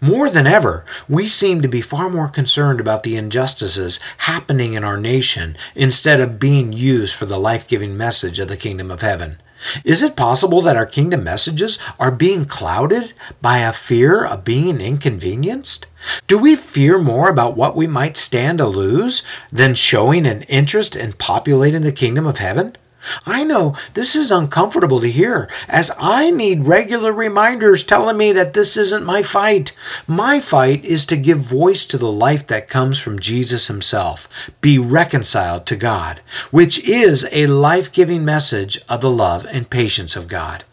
More 0.00 0.30
than 0.30 0.46
ever, 0.46 0.84
we 1.08 1.26
seem 1.26 1.62
to 1.62 1.68
be 1.68 1.80
far 1.80 2.08
more 2.08 2.28
concerned 2.28 2.78
about 2.78 3.02
the 3.02 3.16
injustices 3.16 3.98
happening 4.18 4.74
in 4.74 4.84
our 4.84 4.96
nation 4.96 5.56
instead 5.74 6.20
of 6.20 6.38
being 6.38 6.72
used 6.72 7.16
for 7.16 7.26
the 7.26 7.38
life 7.38 7.66
giving 7.66 7.96
message 7.96 8.38
of 8.38 8.46
the 8.46 8.56
kingdom 8.56 8.92
of 8.92 9.00
heaven. 9.00 9.38
Is 9.84 10.02
it 10.02 10.16
possible 10.16 10.60
that 10.62 10.76
our 10.76 10.86
kingdom 10.86 11.24
messages 11.24 11.78
are 11.98 12.10
being 12.10 12.44
clouded 12.44 13.12
by 13.40 13.58
a 13.58 13.72
fear 13.72 14.24
of 14.24 14.44
being 14.44 14.80
inconvenienced? 14.80 15.86
Do 16.26 16.38
we 16.38 16.56
fear 16.56 16.98
more 16.98 17.28
about 17.28 17.56
what 17.56 17.76
we 17.76 17.86
might 17.86 18.16
stand 18.16 18.58
to 18.58 18.66
lose 18.66 19.22
than 19.50 19.74
showing 19.74 20.26
an 20.26 20.42
interest 20.42 20.96
in 20.96 21.14
populating 21.14 21.82
the 21.82 21.92
kingdom 21.92 22.26
of 22.26 22.38
heaven? 22.38 22.76
I 23.26 23.44
know 23.44 23.76
this 23.94 24.16
is 24.16 24.30
uncomfortable 24.30 25.00
to 25.00 25.10
hear, 25.10 25.48
as 25.68 25.90
I 25.98 26.30
need 26.30 26.66
regular 26.66 27.12
reminders 27.12 27.84
telling 27.84 28.16
me 28.16 28.32
that 28.32 28.54
this 28.54 28.76
isn't 28.76 29.04
my 29.04 29.22
fight. 29.22 29.72
My 30.06 30.40
fight 30.40 30.84
is 30.84 31.04
to 31.06 31.16
give 31.16 31.38
voice 31.38 31.86
to 31.86 31.98
the 31.98 32.12
life 32.12 32.46
that 32.48 32.68
comes 32.68 32.98
from 32.98 33.18
Jesus 33.18 33.68
Himself, 33.68 34.28
be 34.60 34.78
reconciled 34.78 35.66
to 35.66 35.76
God, 35.76 36.20
which 36.50 36.78
is 36.80 37.26
a 37.32 37.46
life 37.46 37.92
giving 37.92 38.24
message 38.24 38.80
of 38.88 39.00
the 39.00 39.10
love 39.10 39.46
and 39.50 39.70
patience 39.70 40.16
of 40.16 40.28
God. 40.28 40.64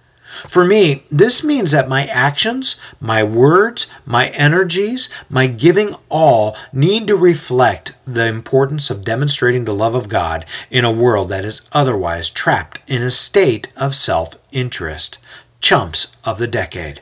For 0.48 0.66
me, 0.66 1.04
this 1.12 1.44
means 1.44 1.72
that 1.72 1.88
my 1.88 2.06
actions, 2.08 2.76
my 3.00 3.24
words, 3.24 3.88
my 4.06 4.30
energies, 4.30 5.10
my 5.30 5.48
giving 5.48 5.96
all 6.10 6.56
need 6.74 7.08
to 7.08 7.16
reflect 7.16 7.96
the 8.06 8.26
importance 8.26 8.90
of 8.90 9.04
demonstrating 9.04 9.66
the 9.66 9.74
love 9.74 9.96
of 9.96 10.10
God 10.10 10.46
in 10.70 10.84
a 10.84 10.92
world 10.92 11.30
that 11.30 11.46
is 11.46 11.62
otherwise 11.72 12.30
trapped 12.30 12.82
in 12.88 13.02
a 13.02 13.12
state 13.12 13.72
of 13.76 13.96
self 13.96 14.36
interest. 14.52 15.18
Chumps 15.60 16.08
of 16.24 16.40
the 16.40 16.48
decade. 16.48 17.02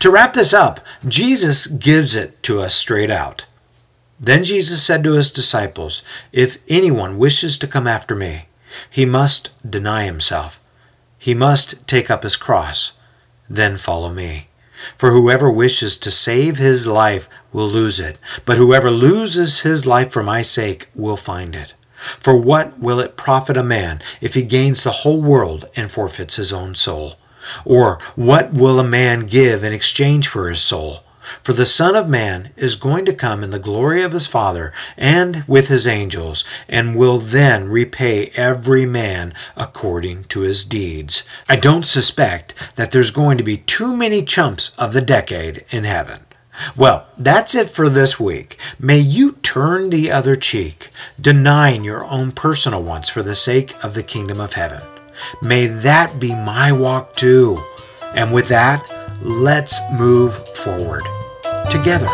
To 0.00 0.10
wrap 0.10 0.34
this 0.34 0.52
up, 0.52 0.80
Jesus 1.06 1.66
gives 1.66 2.16
it 2.16 2.42
to 2.42 2.60
us 2.60 2.74
straight 2.74 3.10
out. 3.10 3.46
Then 4.18 4.44
Jesus 4.44 4.82
said 4.82 5.04
to 5.04 5.12
his 5.12 5.32
disciples, 5.32 6.02
If 6.32 6.58
anyone 6.68 7.18
wishes 7.18 7.56
to 7.58 7.66
come 7.66 7.86
after 7.86 8.14
me, 8.14 8.48
he 8.90 9.06
must 9.06 9.50
deny 9.68 10.04
himself 10.04 10.60
he 11.20 11.34
must 11.34 11.86
take 11.86 12.10
up 12.10 12.22
his 12.22 12.34
cross, 12.34 12.92
then 13.48 13.76
follow 13.76 14.10
me. 14.10 14.48
For 14.96 15.10
whoever 15.10 15.50
wishes 15.50 15.98
to 15.98 16.10
save 16.10 16.56
his 16.56 16.86
life 16.86 17.28
will 17.52 17.68
lose 17.68 18.00
it, 18.00 18.18
but 18.46 18.56
whoever 18.56 18.90
loses 18.90 19.60
his 19.60 19.84
life 19.84 20.10
for 20.10 20.22
my 20.22 20.40
sake 20.40 20.88
will 20.94 21.18
find 21.18 21.54
it. 21.54 21.74
For 22.18 22.34
what 22.34 22.78
will 22.78 23.00
it 23.00 23.18
profit 23.18 23.58
a 23.58 23.62
man 23.62 24.00
if 24.22 24.32
he 24.32 24.42
gains 24.42 24.82
the 24.82 25.02
whole 25.02 25.20
world 25.20 25.68
and 25.76 25.90
forfeits 25.90 26.36
his 26.36 26.54
own 26.54 26.74
soul? 26.74 27.16
Or 27.66 27.98
what 28.16 28.54
will 28.54 28.80
a 28.80 28.84
man 28.84 29.26
give 29.26 29.62
in 29.62 29.74
exchange 29.74 30.26
for 30.26 30.48
his 30.48 30.62
soul? 30.62 31.00
For 31.42 31.52
the 31.52 31.66
Son 31.66 31.94
of 31.94 32.08
Man 32.08 32.52
is 32.56 32.74
going 32.74 33.04
to 33.04 33.12
come 33.12 33.42
in 33.42 33.50
the 33.50 33.58
glory 33.58 34.02
of 34.02 34.12
his 34.12 34.26
Father 34.26 34.72
and 34.96 35.44
with 35.46 35.68
his 35.68 35.86
angels, 35.86 36.44
and 36.68 36.96
will 36.96 37.18
then 37.18 37.68
repay 37.68 38.32
every 38.34 38.86
man 38.86 39.34
according 39.56 40.24
to 40.24 40.40
his 40.40 40.64
deeds. 40.64 41.24
I 41.48 41.56
don't 41.56 41.86
suspect 41.86 42.54
that 42.76 42.92
there's 42.92 43.10
going 43.10 43.38
to 43.38 43.44
be 43.44 43.58
too 43.58 43.96
many 43.96 44.24
chumps 44.24 44.74
of 44.78 44.92
the 44.92 45.00
decade 45.00 45.64
in 45.70 45.84
heaven. 45.84 46.26
Well, 46.76 47.06
that's 47.16 47.54
it 47.54 47.70
for 47.70 47.88
this 47.88 48.20
week. 48.20 48.58
May 48.78 48.98
you 48.98 49.32
turn 49.32 49.90
the 49.90 50.10
other 50.10 50.36
cheek, 50.36 50.90
denying 51.20 51.84
your 51.84 52.04
own 52.04 52.32
personal 52.32 52.82
wants 52.82 53.08
for 53.08 53.22
the 53.22 53.34
sake 53.34 53.74
of 53.82 53.94
the 53.94 54.02
kingdom 54.02 54.40
of 54.40 54.54
heaven. 54.54 54.82
May 55.42 55.66
that 55.66 56.18
be 56.18 56.34
my 56.34 56.72
walk 56.72 57.16
too. 57.16 57.62
And 58.14 58.32
with 58.32 58.48
that, 58.48 58.99
let's 59.20 59.78
move 59.92 60.34
forward 60.56 61.02
together. 61.70 62.08